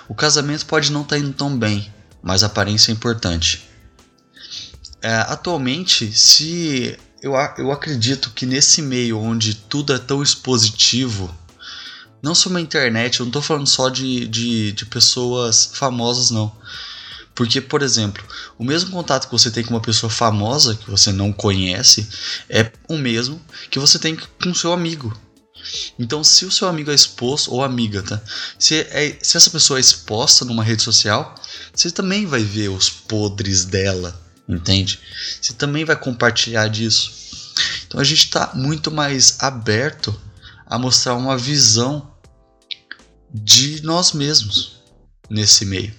O 0.08 0.16
casamento 0.16 0.66
pode 0.66 0.92
não 0.92 1.02
estar 1.02 1.16
tá 1.16 1.22
indo 1.22 1.34
tão 1.34 1.58
bem, 1.58 1.92
mas 2.22 2.44
a 2.44 2.48
aparência 2.48 2.92
é 2.92 2.94
importante. 2.94 3.68
Uh, 5.04 5.28
atualmente, 5.28 6.12
se 6.14 6.98
eu, 7.22 7.34
eu 7.58 7.72
acredito 7.72 8.32
que 8.32 8.46
nesse 8.46 8.82
meio 8.82 9.20
onde 9.20 9.56
tudo 9.56 9.94
é 9.94 10.00
tão 10.00 10.24
expositivo, 10.24 11.34
não 12.22 12.34
só 12.34 12.50
na 12.50 12.62
internet, 12.62 13.20
eu 13.20 13.26
não 13.26 13.32
tô 13.32 13.42
falando 13.42 13.68
só 13.68 13.90
de, 13.90 14.26
de, 14.28 14.72
de 14.72 14.86
pessoas 14.86 15.72
famosas, 15.74 16.32
não. 16.32 16.56
Porque, 17.36 17.60
por 17.60 17.82
exemplo, 17.82 18.24
o 18.58 18.64
mesmo 18.64 18.92
contato 18.92 19.26
que 19.26 19.32
você 19.32 19.50
tem 19.50 19.64
com 19.64 19.72
uma 19.72 19.82
pessoa 19.82 20.10
famosa 20.10 20.76
que 20.76 20.90
você 20.90 21.12
não 21.12 21.34
conhece 21.34 22.08
é 22.48 22.72
o 22.88 22.98
mesmo 22.98 23.42
que 23.70 23.80
você 23.80 23.98
tem 23.98 24.18
com 24.42 24.54
seu 24.54 24.72
amigo. 24.72 25.14
Então, 25.98 26.24
se 26.24 26.46
o 26.46 26.52
seu 26.52 26.68
amigo 26.68 26.92
é 26.92 26.96
exposto, 26.96 27.52
ou 27.52 27.64
amiga, 27.64 28.02
tá? 28.04 28.22
Se, 28.58 28.82
é, 28.90 29.18
se 29.22 29.38
essa 29.38 29.50
pessoa 29.50 29.80
é 29.80 29.82
exposta 29.82 30.46
numa 30.46 30.64
rede 30.64 30.82
social, 30.82 31.36
você 31.74 31.90
também 31.92 32.26
vai 32.26 32.44
ver 32.44 32.70
os 32.70 32.90
podres 32.90 33.66
dela 33.66 34.24
entende? 34.48 35.00
Você 35.42 35.54
também 35.54 35.86
vai 35.86 35.96
compartilhar 35.96 36.68
disso. 36.68 37.12
Então 37.86 38.00
a 38.00 38.04
gente 38.04 38.26
está 38.26 38.52
muito 38.54 38.92
mais 38.92 39.38
aberto 39.40 40.20
a 40.66 40.78
mostrar 40.78 41.16
uma 41.16 41.38
visão 41.38 42.12
de 43.34 43.82
nós 43.84 44.14
mesmos 44.14 44.80
nesse 45.30 45.66
meio, 45.66 45.94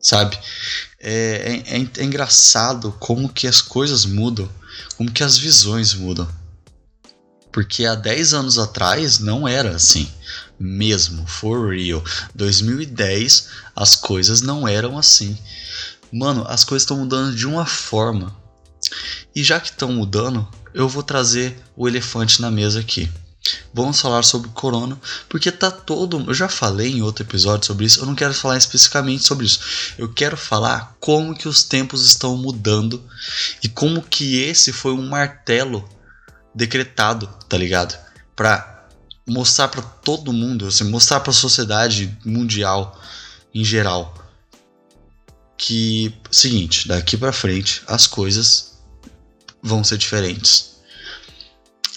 sabe? 0.00 0.38
É, 1.00 1.62
é, 1.66 1.78
é, 1.78 1.88
é 1.98 2.04
engraçado 2.04 2.92
como 2.98 3.28
que 3.28 3.46
as 3.46 3.60
coisas 3.60 4.04
mudam, 4.04 4.48
como 4.96 5.10
que 5.10 5.22
as 5.22 5.36
visões 5.36 5.94
mudam. 5.94 6.28
Porque 7.58 7.84
há 7.84 7.96
10 7.96 8.34
anos 8.34 8.56
atrás 8.56 9.18
não 9.18 9.48
era 9.48 9.74
assim. 9.74 10.08
Mesmo, 10.60 11.26
for 11.26 11.74
real. 11.74 12.04
2010 12.32 13.48
as 13.74 13.96
coisas 13.96 14.40
não 14.40 14.68
eram 14.68 14.96
assim. 14.96 15.36
Mano, 16.12 16.44
as 16.46 16.62
coisas 16.62 16.84
estão 16.84 16.98
mudando 16.98 17.34
de 17.34 17.48
uma 17.48 17.66
forma. 17.66 18.32
E 19.34 19.42
já 19.42 19.58
que 19.58 19.70
estão 19.70 19.90
mudando, 19.90 20.46
eu 20.72 20.88
vou 20.88 21.02
trazer 21.02 21.60
o 21.76 21.88
elefante 21.88 22.40
na 22.40 22.48
mesa 22.48 22.78
aqui. 22.78 23.10
Vamos 23.74 24.00
falar 24.00 24.22
sobre 24.22 24.50
corona, 24.50 24.96
porque 25.28 25.50
tá 25.50 25.68
todo. 25.68 26.26
Eu 26.28 26.34
já 26.34 26.48
falei 26.48 26.92
em 26.92 27.02
outro 27.02 27.24
episódio 27.24 27.66
sobre 27.66 27.86
isso, 27.86 27.98
eu 27.98 28.06
não 28.06 28.14
quero 28.14 28.34
falar 28.34 28.56
especificamente 28.56 29.24
sobre 29.24 29.46
isso. 29.46 29.58
Eu 29.98 30.08
quero 30.08 30.36
falar 30.36 30.96
como 31.00 31.34
que 31.34 31.48
os 31.48 31.64
tempos 31.64 32.06
estão 32.06 32.36
mudando 32.36 33.02
e 33.64 33.68
como 33.68 34.00
que 34.00 34.36
esse 34.42 34.72
foi 34.72 34.92
um 34.92 35.08
martelo 35.08 35.97
decretado, 36.54 37.26
tá 37.48 37.56
ligado? 37.56 37.98
Para 38.34 38.86
mostrar 39.26 39.68
para 39.68 39.82
todo 39.82 40.32
mundo, 40.32 40.66
assim, 40.66 40.84
mostrar 40.84 41.20
para 41.20 41.30
a 41.30 41.34
sociedade 41.34 42.16
mundial 42.24 42.98
em 43.54 43.64
geral 43.64 44.14
que 45.56 46.14
seguinte, 46.30 46.86
daqui 46.86 47.16
para 47.16 47.32
frente 47.32 47.82
as 47.86 48.06
coisas 48.06 48.78
vão 49.62 49.82
ser 49.82 49.98
diferentes. 49.98 50.76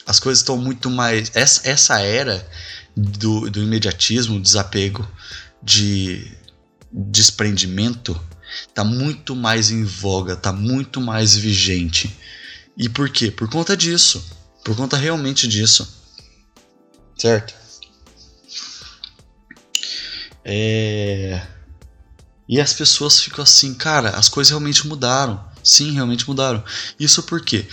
As 0.06 0.20
coisas 0.20 0.40
estão 0.40 0.58
muito 0.58 0.90
mais 0.90 1.32
essa, 1.36 1.70
essa 1.70 2.00
era 2.02 2.46
do, 2.98 3.50
do 3.52 3.62
imediatismo, 3.62 4.42
desapego, 4.42 5.08
de 5.62 6.36
desprendimento 6.92 8.20
tá 8.74 8.84
muito 8.84 9.36
mais 9.36 9.72
em 9.72 9.84
voga, 9.84 10.36
tá 10.36 10.52
muito 10.52 11.00
mais 11.00 11.36
vigente. 11.36 12.16
E 12.78 12.90
por 12.90 13.10
quê? 13.10 13.32
Por 13.32 13.50
conta 13.50 13.76
disso. 13.76 14.41
Por 14.64 14.76
conta 14.76 14.98
realmente 14.98 15.48
disso. 15.48 15.88
Certo? 17.18 17.54
É... 20.44 21.42
E 22.48 22.60
as 22.60 22.74
pessoas 22.74 23.20
ficam 23.20 23.44
assim, 23.44 23.74
cara, 23.74 24.10
as 24.10 24.28
coisas 24.28 24.50
realmente 24.50 24.86
mudaram. 24.88 25.44
Sim, 25.64 25.94
realmente 25.94 26.28
mudaram. 26.28 26.64
Isso 27.00 27.24
por 27.24 27.42
quê? 27.42 27.68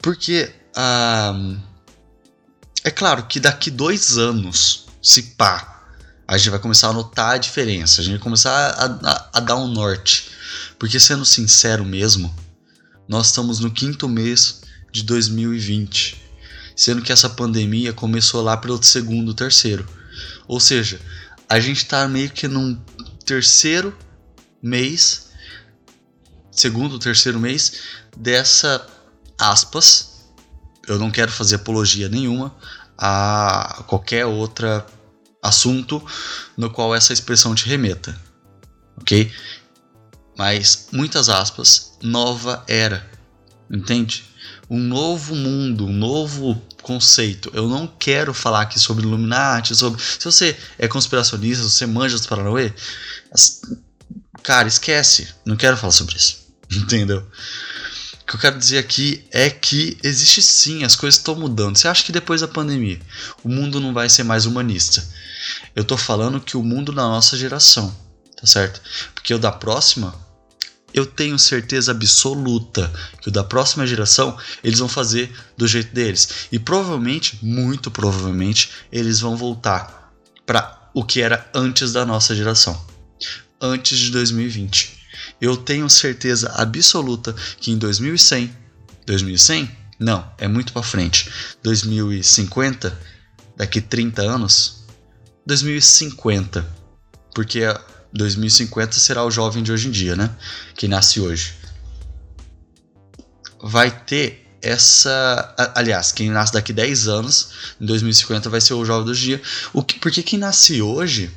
Porque 0.00 0.52
ah, 0.74 1.34
é 2.82 2.90
claro 2.90 3.26
que 3.26 3.38
daqui 3.38 3.70
dois 3.70 4.16
anos, 4.16 4.86
se 5.02 5.22
pá, 5.34 5.84
a 6.26 6.38
gente 6.38 6.50
vai 6.50 6.58
começar 6.58 6.88
a 6.88 6.92
notar 6.92 7.34
a 7.34 7.38
diferença, 7.38 8.00
a 8.00 8.04
gente 8.04 8.14
vai 8.14 8.22
começar 8.22 8.50
a, 8.50 8.86
a, 8.86 9.30
a 9.34 9.40
dar 9.40 9.56
um 9.56 9.68
norte. 9.68 10.30
Porque 10.78 10.98
sendo 10.98 11.24
sincero 11.24 11.84
mesmo, 11.84 12.34
nós 13.06 13.26
estamos 13.26 13.60
no 13.60 13.70
quinto 13.70 14.08
mês 14.08 14.62
de 14.90 15.02
2020, 15.02 16.21
sendo 16.76 17.02
que 17.02 17.12
essa 17.12 17.28
pandemia 17.28 17.92
começou 17.92 18.42
lá 18.42 18.56
pelo 18.56 18.82
segundo, 18.82 19.34
terceiro. 19.34 19.86
Ou 20.46 20.60
seja, 20.60 21.00
a 21.48 21.60
gente 21.60 21.78
está 21.78 22.06
meio 22.08 22.30
que 22.30 22.48
num 22.48 22.80
terceiro 23.24 23.96
mês, 24.62 25.30
segundo, 26.50 26.98
terceiro 26.98 27.38
mês 27.38 27.80
dessa 28.16 28.86
aspas. 29.38 30.12
Eu 30.86 30.98
não 30.98 31.10
quero 31.10 31.30
fazer 31.30 31.56
apologia 31.56 32.08
nenhuma 32.08 32.54
a 32.98 33.84
qualquer 33.86 34.26
outra 34.26 34.86
assunto 35.42 36.04
no 36.56 36.70
qual 36.70 36.94
essa 36.94 37.12
expressão 37.12 37.54
te 37.54 37.66
remeta, 37.66 38.16
ok? 39.00 39.32
Mas 40.36 40.88
muitas 40.92 41.28
aspas, 41.28 41.98
nova 42.00 42.64
era, 42.68 43.08
entende? 43.70 44.24
Um 44.68 44.78
novo 44.78 45.34
mundo, 45.34 45.86
um 45.86 45.92
novo 45.92 46.60
conceito. 46.82 47.50
Eu 47.54 47.68
não 47.68 47.86
quero 47.86 48.32
falar 48.32 48.62
aqui 48.62 48.78
sobre 48.78 49.04
Illuminati, 49.04 49.74
sobre. 49.74 50.02
Se 50.02 50.24
você 50.24 50.56
é 50.78 50.88
conspiracionista, 50.88 51.62
você 51.62 51.86
manja 51.86 52.16
dos 52.16 52.26
Paranauê, 52.26 52.72
cara, 54.42 54.68
esquece. 54.68 55.28
Não 55.44 55.56
quero 55.56 55.76
falar 55.76 55.92
sobre 55.92 56.16
isso. 56.16 56.46
Entendeu? 56.72 57.26
O 58.22 58.24
que 58.24 58.36
eu 58.36 58.40
quero 58.40 58.58
dizer 58.58 58.78
aqui 58.78 59.26
é 59.30 59.50
que 59.50 59.98
existe 60.02 60.40
sim, 60.40 60.84
as 60.84 60.96
coisas 60.96 61.18
estão 61.18 61.34
mudando. 61.34 61.76
Você 61.76 61.88
acha 61.88 62.04
que 62.04 62.12
depois 62.12 62.40
da 62.40 62.48
pandemia 62.48 63.00
o 63.44 63.48
mundo 63.48 63.80
não 63.80 63.92
vai 63.92 64.08
ser 64.08 64.22
mais 64.22 64.46
humanista? 64.46 65.06
Eu 65.74 65.84
tô 65.84 65.96
falando 65.96 66.40
que 66.40 66.56
o 66.56 66.62
mundo 66.62 66.92
da 66.92 67.02
nossa 67.02 67.36
geração, 67.36 67.94
tá 68.36 68.46
certo? 68.46 68.80
Porque 69.14 69.34
o 69.34 69.38
da 69.38 69.52
próxima 69.52 70.14
eu 70.94 71.06
tenho 71.06 71.38
certeza 71.38 71.92
absoluta 71.92 72.92
que 73.20 73.28
o 73.28 73.32
da 73.32 73.42
próxima 73.42 73.86
geração 73.86 74.36
eles 74.62 74.78
vão 74.78 74.88
fazer 74.88 75.32
do 75.56 75.66
jeito 75.66 75.94
deles. 75.94 76.46
E 76.50 76.58
provavelmente, 76.58 77.38
muito 77.42 77.90
provavelmente, 77.90 78.70
eles 78.90 79.20
vão 79.20 79.36
voltar 79.36 80.12
para 80.44 80.90
o 80.94 81.04
que 81.04 81.22
era 81.22 81.48
antes 81.54 81.92
da 81.92 82.04
nossa 82.04 82.34
geração. 82.34 82.78
Antes 83.60 83.98
de 83.98 84.10
2020. 84.10 85.00
Eu 85.40 85.56
tenho 85.56 85.88
certeza 85.88 86.52
absoluta 86.56 87.34
que 87.58 87.70
em 87.70 87.78
2100, 87.78 88.54
2100? 89.06 89.70
Não, 89.98 90.28
é 90.36 90.48
muito 90.48 90.72
para 90.72 90.82
frente. 90.82 91.30
2050, 91.62 92.98
daqui 93.56 93.80
30 93.80 94.22
anos, 94.22 94.84
2050. 95.46 96.66
Porque 97.34 97.60
2050 98.12 98.92
será 98.92 99.24
o 99.24 99.30
jovem 99.30 99.62
de 99.62 99.72
hoje 99.72 99.88
em 99.88 99.90
dia, 99.90 100.14
né? 100.14 100.30
Que 100.76 100.86
nasce 100.86 101.20
hoje. 101.20 101.54
Vai 103.62 103.90
ter 103.90 104.46
essa. 104.60 105.54
Aliás, 105.74 106.12
quem 106.12 106.30
nasce 106.30 106.52
daqui 106.52 106.72
10 106.72 107.08
anos, 107.08 107.74
em 107.80 107.86
2050 107.86 108.50
vai 108.50 108.60
ser 108.60 108.74
o 108.74 108.84
jovem 108.84 109.06
do 109.06 109.14
dia. 109.14 109.40
O 109.72 109.82
que, 109.82 109.98
porque 109.98 110.22
quem 110.22 110.38
nasce 110.38 110.82
hoje 110.82 111.30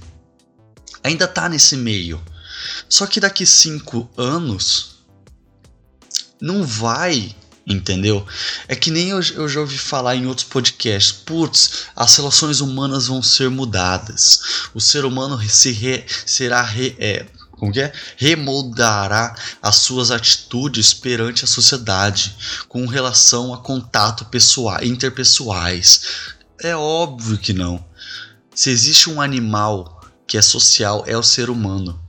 ainda 1.04 1.28
tá 1.28 1.48
nesse 1.48 1.78
meio. 1.78 2.22
Só 2.90 3.06
que 3.06 3.20
daqui 3.20 3.46
5 3.46 4.10
anos 4.18 4.96
não 6.42 6.64
vai 6.64 7.36
entendeu? 7.65 8.25
É 8.67 8.75
que 8.75 8.91
nem 8.91 9.10
eu, 9.10 9.21
eu, 9.34 9.49
já 9.49 9.60
ouvi 9.60 9.78
falar 9.78 10.15
em 10.15 10.28
outros 10.28 10.47
podcasts, 10.47 11.12
putz, 11.12 11.86
as 11.95 12.15
relações 12.15 12.62
humanas 12.62 13.08
vão 13.08 13.23
ser 13.23 13.49
mudadas, 13.49 14.69
o 14.73 14.80
ser 14.80 15.06
humano 15.06 15.41
se 15.49 15.71
re, 15.71 16.06
será 16.25 16.62
re, 16.62 16.95
é, 16.99 17.25
como 17.51 17.71
que 17.71 17.82
é? 17.82 17.91
remoldará 18.17 19.36
as 19.62 19.78
suas 19.78 20.12
atitudes 20.12 20.93
perante 20.93 21.43
a 21.43 21.47
sociedade 21.47 22.36
com 22.67 22.86
relação 22.86 23.54
a 23.54 23.58
contato 23.58 24.25
pessoal, 24.25 24.84
interpessoais. 24.84 26.01
É 26.62 26.75
óbvio 26.75 27.38
que 27.38 27.54
não. 27.54 27.84
Se 28.54 28.69
existe 28.69 29.10
um 29.10 29.21
animal 29.21 30.01
que 30.28 30.38
é 30.38 30.41
social, 30.41 31.04
é 31.08 31.17
o 31.17 31.23
ser 31.23 31.49
humano. 31.49 31.99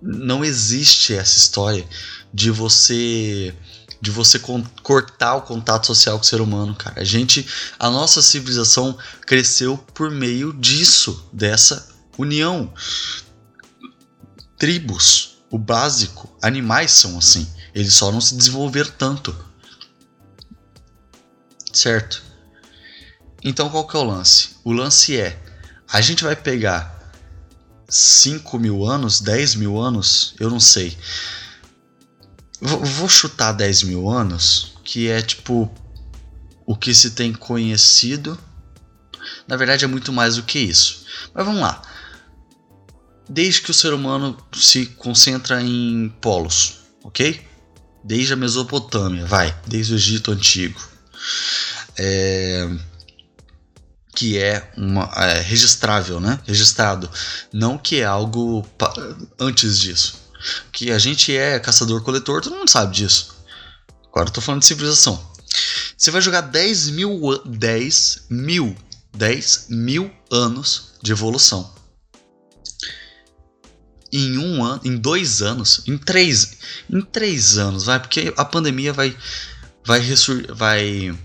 Não 0.00 0.44
existe 0.44 1.14
essa 1.14 1.36
história 1.38 1.86
de 2.32 2.50
você 2.50 3.54
de 4.06 4.12
você 4.12 4.40
cortar 4.84 5.34
o 5.34 5.42
contato 5.42 5.84
social 5.84 6.16
com 6.16 6.22
o 6.22 6.26
ser 6.26 6.40
humano, 6.40 6.76
cara. 6.76 7.00
A 7.00 7.04
gente, 7.04 7.44
a 7.76 7.90
nossa 7.90 8.22
civilização 8.22 8.96
cresceu 9.26 9.76
por 9.76 10.12
meio 10.12 10.52
disso, 10.52 11.28
dessa 11.32 11.88
união. 12.16 12.72
Tribos, 14.56 15.38
o 15.50 15.58
básico, 15.58 16.32
animais 16.40 16.92
são 16.92 17.18
assim. 17.18 17.52
Eles 17.74 17.94
só 17.94 18.12
não 18.12 18.20
se 18.20 18.36
desenvolveram 18.36 18.92
tanto. 18.96 19.36
Certo? 21.72 22.22
Então 23.42 23.68
qual 23.68 23.88
que 23.88 23.96
é 23.96 23.98
o 23.98 24.04
lance? 24.04 24.50
O 24.62 24.70
lance 24.70 25.16
é, 25.16 25.36
a 25.92 26.00
gente 26.00 26.22
vai 26.22 26.36
pegar 26.36 27.12
5 27.88 28.56
mil 28.56 28.84
anos, 28.84 29.20
10 29.20 29.56
mil 29.56 29.76
anos, 29.76 30.36
eu 30.38 30.48
não 30.48 30.60
sei 30.60 30.96
Vou 32.60 33.08
chutar 33.08 33.52
10 33.52 33.82
mil 33.82 34.08
anos, 34.08 34.72
que 34.82 35.08
é 35.08 35.20
tipo 35.20 35.70
o 36.64 36.74
que 36.74 36.94
se 36.94 37.10
tem 37.10 37.32
conhecido. 37.32 38.38
Na 39.46 39.56
verdade, 39.56 39.84
é 39.84 39.88
muito 39.88 40.12
mais 40.12 40.36
do 40.36 40.42
que 40.42 40.58
isso. 40.58 41.04
Mas 41.34 41.44
vamos 41.44 41.60
lá. 41.60 41.82
Desde 43.28 43.60
que 43.60 43.70
o 43.70 43.74
ser 43.74 43.92
humano 43.92 44.36
se 44.54 44.86
concentra 44.86 45.60
em 45.60 46.08
polos, 46.20 46.78
ok? 47.02 47.44
Desde 48.02 48.32
a 48.32 48.36
Mesopotâmia, 48.36 49.26
vai, 49.26 49.54
desde 49.66 49.92
o 49.92 49.96
Egito 49.96 50.30
Antigo. 50.30 50.80
É, 51.98 52.70
que 54.14 54.38
é, 54.38 54.72
uma, 54.76 55.10
é 55.16 55.40
registrável, 55.40 56.20
né? 56.20 56.38
Registrado. 56.46 57.10
Não 57.52 57.76
que 57.76 58.00
é 58.00 58.04
algo 58.04 58.64
antes 59.38 59.78
disso 59.78 60.25
que 60.72 60.90
a 60.90 60.98
gente 60.98 61.36
é 61.36 61.58
caçador-coletor, 61.58 62.42
todo 62.42 62.56
mundo 62.56 62.70
sabe 62.70 62.94
disso. 62.94 63.34
Agora 64.06 64.28
eu 64.28 64.32
tô 64.32 64.40
falando 64.40 64.60
de 64.60 64.66
civilização. 64.66 65.22
Você 65.96 66.10
vai 66.10 66.20
jogar 66.20 66.42
10 66.42 66.90
mil, 66.90 67.42
10 67.44 68.26
mil, 68.30 68.76
10 69.14 69.66
mil 69.70 70.10
anos 70.30 70.92
de 71.02 71.12
evolução. 71.12 71.74
Em 74.12 74.38
um 74.38 74.64
ano, 74.64 74.80
em 74.84 74.96
dois 74.96 75.42
anos, 75.42 75.82
em 75.86 75.98
três, 75.98 76.58
em 76.88 77.00
três 77.00 77.58
anos, 77.58 77.84
vai, 77.84 77.98
porque 77.98 78.32
a 78.36 78.44
pandemia 78.44 78.92
vai, 78.92 79.16
vai, 79.84 80.00
vai, 80.54 81.18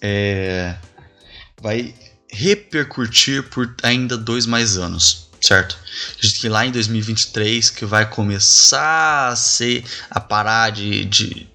é, 0.00 0.76
vai 1.60 1.94
repercutir 2.30 3.42
por 3.44 3.74
ainda 3.82 4.16
dois 4.18 4.44
mais 4.44 4.76
anos 4.76 5.25
certo? 5.46 5.78
Acredito 6.12 6.40
que 6.40 6.48
lá 6.48 6.66
em 6.66 6.72
2023 6.72 7.70
que 7.70 7.84
vai 7.84 8.08
começar 8.08 9.28
a 9.28 9.36
ser 9.36 9.84
a 10.10 10.18
parar 10.18 10.70
de, 10.70 11.04
de, 11.04 11.48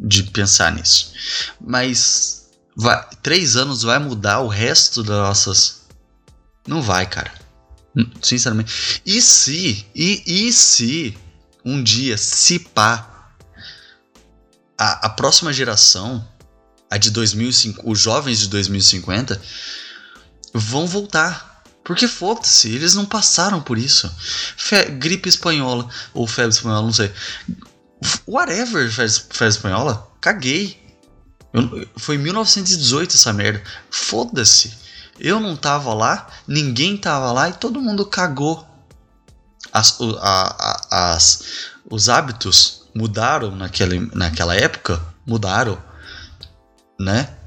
de 0.00 0.22
pensar 0.24 0.72
nisso. 0.72 1.12
Mas 1.60 2.48
vai, 2.74 3.06
três 3.22 3.56
anos 3.56 3.82
vai 3.82 3.98
mudar 3.98 4.40
o 4.40 4.48
resto 4.48 5.02
das 5.02 5.16
nossas. 5.16 5.82
Não 6.66 6.80
vai, 6.80 7.06
cara. 7.06 7.32
Sinceramente. 8.22 9.02
E 9.04 9.20
se, 9.20 9.86
e, 9.94 10.22
e 10.26 10.52
se 10.52 11.16
um 11.64 11.82
dia, 11.82 12.16
se 12.16 12.58
pá, 12.58 13.32
a, 14.76 15.06
a 15.06 15.08
próxima 15.10 15.52
geração, 15.52 16.26
a 16.90 16.96
de 16.96 17.10
2005, 17.10 17.90
os 17.90 17.98
jovens 17.98 18.38
de 18.38 18.48
2050, 18.48 19.40
vão 20.54 20.86
voltar. 20.86 21.47
Porque 21.88 22.06
foda-se, 22.06 22.68
eles 22.68 22.94
não 22.94 23.06
passaram 23.06 23.62
por 23.62 23.78
isso. 23.78 24.14
Fe 24.58 24.84
gripe 24.90 25.26
espanhola, 25.26 25.88
ou 26.12 26.26
febre 26.26 26.50
espanhola, 26.50 26.82
não 26.82 26.92
sei. 26.92 27.10
Whatever, 28.26 28.92
febre 28.92 29.48
espanhola, 29.48 30.06
caguei. 30.20 30.78
Eu, 31.50 31.88
foi 31.96 32.16
em 32.16 32.18
1918 32.18 33.16
essa 33.16 33.32
merda. 33.32 33.62
Foda-se. 33.90 34.76
Eu 35.18 35.40
não 35.40 35.56
tava 35.56 35.94
lá, 35.94 36.28
ninguém 36.46 36.94
tava 36.94 37.32
lá 37.32 37.48
e 37.48 37.54
todo 37.54 37.80
mundo 37.80 38.04
cagou. 38.04 38.68
As, 39.72 39.98
a, 40.20 40.82
a, 40.90 41.14
as, 41.14 41.42
os 41.90 42.10
hábitos 42.10 42.82
mudaram 42.94 43.56
naquele, 43.56 43.98
naquela 44.14 44.54
época, 44.54 45.02
mudaram, 45.26 45.82
né? 47.00 47.37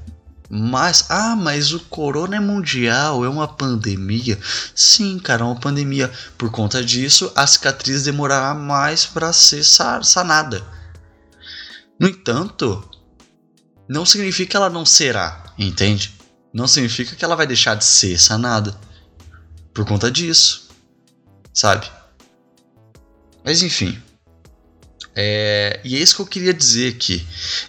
Mas, 0.54 1.06
ah, 1.08 1.34
mas 1.34 1.72
o 1.72 1.80
corona 1.80 2.36
é 2.36 2.40
mundial, 2.40 3.24
é 3.24 3.28
uma 3.28 3.48
pandemia. 3.48 4.38
Sim, 4.74 5.18
cara, 5.18 5.40
é 5.40 5.46
uma 5.46 5.58
pandemia. 5.58 6.12
Por 6.36 6.50
conta 6.50 6.84
disso, 6.84 7.32
a 7.34 7.46
cicatriz 7.46 8.02
demorará 8.02 8.52
mais 8.52 9.06
para 9.06 9.32
ser 9.32 9.64
sanada. 9.64 10.62
No 11.98 12.06
entanto, 12.06 12.86
não 13.88 14.04
significa 14.04 14.50
que 14.50 14.56
ela 14.56 14.68
não 14.68 14.84
será, 14.84 15.42
entende? 15.58 16.20
Não 16.52 16.68
significa 16.68 17.16
que 17.16 17.24
ela 17.24 17.34
vai 17.34 17.46
deixar 17.46 17.74
de 17.74 17.86
ser 17.86 18.20
sanada. 18.20 18.78
Por 19.72 19.86
conta 19.86 20.10
disso, 20.10 20.68
sabe? 21.54 21.90
Mas 23.42 23.62
enfim. 23.62 23.98
É, 25.14 25.80
e 25.84 25.96
é 25.96 25.98
isso 25.98 26.16
que 26.16 26.22
eu 26.22 26.26
queria 26.26 26.54
dizer 26.54 26.94
aqui. 26.94 27.26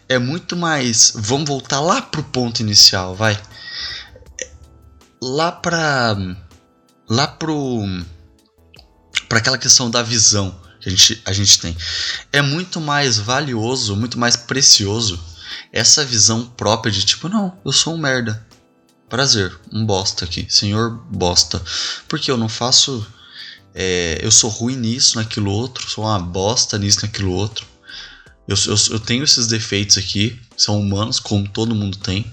É 0.07 0.17
muito 0.17 0.55
mais. 0.55 1.11
Vamos 1.15 1.47
voltar 1.47 1.79
lá 1.79 2.01
pro 2.01 2.23
ponto 2.23 2.61
inicial, 2.61 3.15
vai. 3.15 3.41
Lá 5.21 5.51
pra. 5.51 6.15
Lá 7.09 7.27
pro. 7.27 7.83
Pra 9.27 9.39
aquela 9.39 9.57
questão 9.57 9.89
da 9.89 10.03
visão 10.03 10.59
que 10.79 10.89
a 10.89 10.91
gente, 10.91 11.21
a 11.25 11.33
gente 11.33 11.59
tem. 11.59 11.75
É 12.31 12.41
muito 12.41 12.79
mais 12.79 13.17
valioso, 13.17 13.95
muito 13.95 14.17
mais 14.17 14.35
precioso 14.35 15.33
essa 15.71 16.05
visão 16.05 16.45
própria 16.45 16.91
de 16.91 17.03
tipo, 17.03 17.27
não, 17.27 17.57
eu 17.65 17.71
sou 17.71 17.95
um 17.95 17.97
merda. 17.97 18.45
Prazer, 19.09 19.55
um 19.71 19.85
bosta 19.85 20.25
aqui, 20.25 20.45
senhor 20.49 20.91
bosta. 21.09 21.61
Porque 22.07 22.31
eu 22.31 22.37
não 22.37 22.49
faço 22.49 23.05
é, 23.75 24.19
eu 24.21 24.31
sou 24.31 24.49
ruim 24.49 24.75
nisso, 24.75 25.17
naquilo 25.17 25.51
outro, 25.51 25.89
sou 25.89 26.03
uma 26.03 26.19
bosta 26.19 26.77
nisso, 26.77 27.01
naquilo 27.01 27.31
outro. 27.31 27.65
Eu, 28.47 28.55
eu, 28.67 28.75
eu 28.91 28.99
tenho 28.99 29.23
esses 29.23 29.47
defeitos 29.47 29.97
aqui, 29.97 30.39
são 30.55 30.79
humanos, 30.79 31.19
como 31.19 31.47
todo 31.47 31.73
mundo 31.73 31.97
tem. 31.97 32.31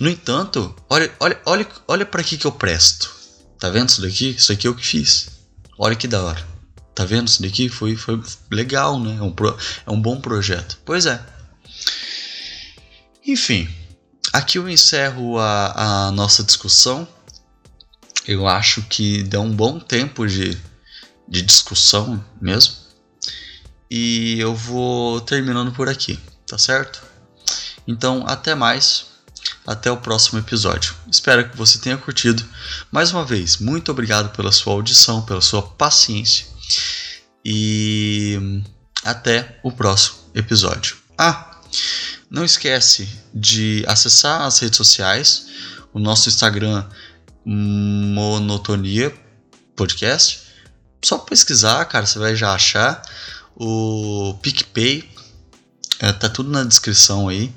No 0.00 0.08
entanto, 0.08 0.74
olha, 0.88 1.12
olha, 1.20 1.40
olha, 1.44 1.68
olha 1.86 2.06
para 2.06 2.22
que 2.22 2.38
que 2.38 2.46
eu 2.46 2.52
presto. 2.52 3.12
Tá 3.58 3.68
vendo 3.68 3.88
isso 3.88 4.02
daqui? 4.02 4.30
Isso 4.30 4.52
aqui 4.52 4.66
é 4.66 4.70
o 4.70 4.74
que 4.74 4.86
fiz. 4.86 5.28
Olha 5.78 5.96
que 5.96 6.08
da 6.08 6.22
hora. 6.22 6.46
Tá 6.94 7.04
vendo 7.04 7.28
isso 7.28 7.42
daqui? 7.42 7.68
Foi, 7.68 7.96
foi 7.96 8.20
legal, 8.50 8.98
né? 9.00 9.16
É 9.18 9.22
um, 9.22 9.32
pro, 9.32 9.56
é 9.86 9.90
um 9.90 10.00
bom 10.00 10.20
projeto. 10.20 10.78
Pois 10.84 11.06
é. 11.06 11.20
Enfim, 13.26 13.68
aqui 14.32 14.58
eu 14.58 14.68
encerro 14.68 15.38
a, 15.38 16.06
a 16.06 16.10
nossa 16.12 16.42
discussão 16.42 17.06
eu 18.26 18.46
acho 18.48 18.82
que 18.82 19.22
deu 19.22 19.42
um 19.42 19.54
bom 19.54 19.78
tempo 19.78 20.26
de, 20.26 20.58
de 21.28 21.42
discussão 21.42 22.24
mesmo. 22.40 22.74
E 23.90 24.38
eu 24.40 24.54
vou 24.54 25.20
terminando 25.20 25.72
por 25.72 25.88
aqui, 25.88 26.18
tá 26.46 26.58
certo? 26.58 27.02
Então, 27.86 28.24
até 28.26 28.54
mais. 28.54 29.12
Até 29.66 29.90
o 29.90 29.96
próximo 29.96 30.38
episódio. 30.38 30.94
Espero 31.10 31.48
que 31.48 31.56
você 31.56 31.78
tenha 31.78 31.96
curtido. 31.98 32.42
Mais 32.90 33.12
uma 33.12 33.24
vez, 33.24 33.58
muito 33.58 33.90
obrigado 33.90 34.34
pela 34.34 34.52
sua 34.52 34.72
audição, 34.72 35.22
pela 35.22 35.40
sua 35.40 35.62
paciência. 35.62 36.46
E 37.44 38.62
até 39.02 39.58
o 39.62 39.70
próximo 39.70 40.18
episódio. 40.34 40.96
Ah, 41.16 41.60
não 42.30 42.44
esquece 42.44 43.08
de 43.34 43.84
acessar 43.86 44.42
as 44.42 44.58
redes 44.58 44.76
sociais. 44.76 45.46
O 45.92 45.98
nosso 45.98 46.28
Instagram 46.28 46.86
Monotonia 47.44 49.14
Podcast. 49.76 50.42
Só 51.04 51.18
pesquisar, 51.18 51.84
cara, 51.84 52.06
você 52.06 52.18
vai 52.18 52.34
já 52.34 52.54
achar. 52.54 53.02
O 53.56 54.34
PicPay, 54.42 55.08
é, 56.00 56.12
tá 56.12 56.28
tudo 56.28 56.50
na 56.50 56.64
descrição 56.64 57.28
aí. 57.28 57.52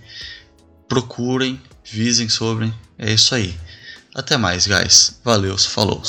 Procurem, 0.87 1.61
visem 1.83 2.29
sobre. 2.29 2.73
É 2.97 3.13
isso 3.13 3.33
aí. 3.33 3.57
Até 4.13 4.37
mais, 4.37 4.67
guys. 4.67 5.19
Valeu, 5.23 5.57
falou. 5.57 6.01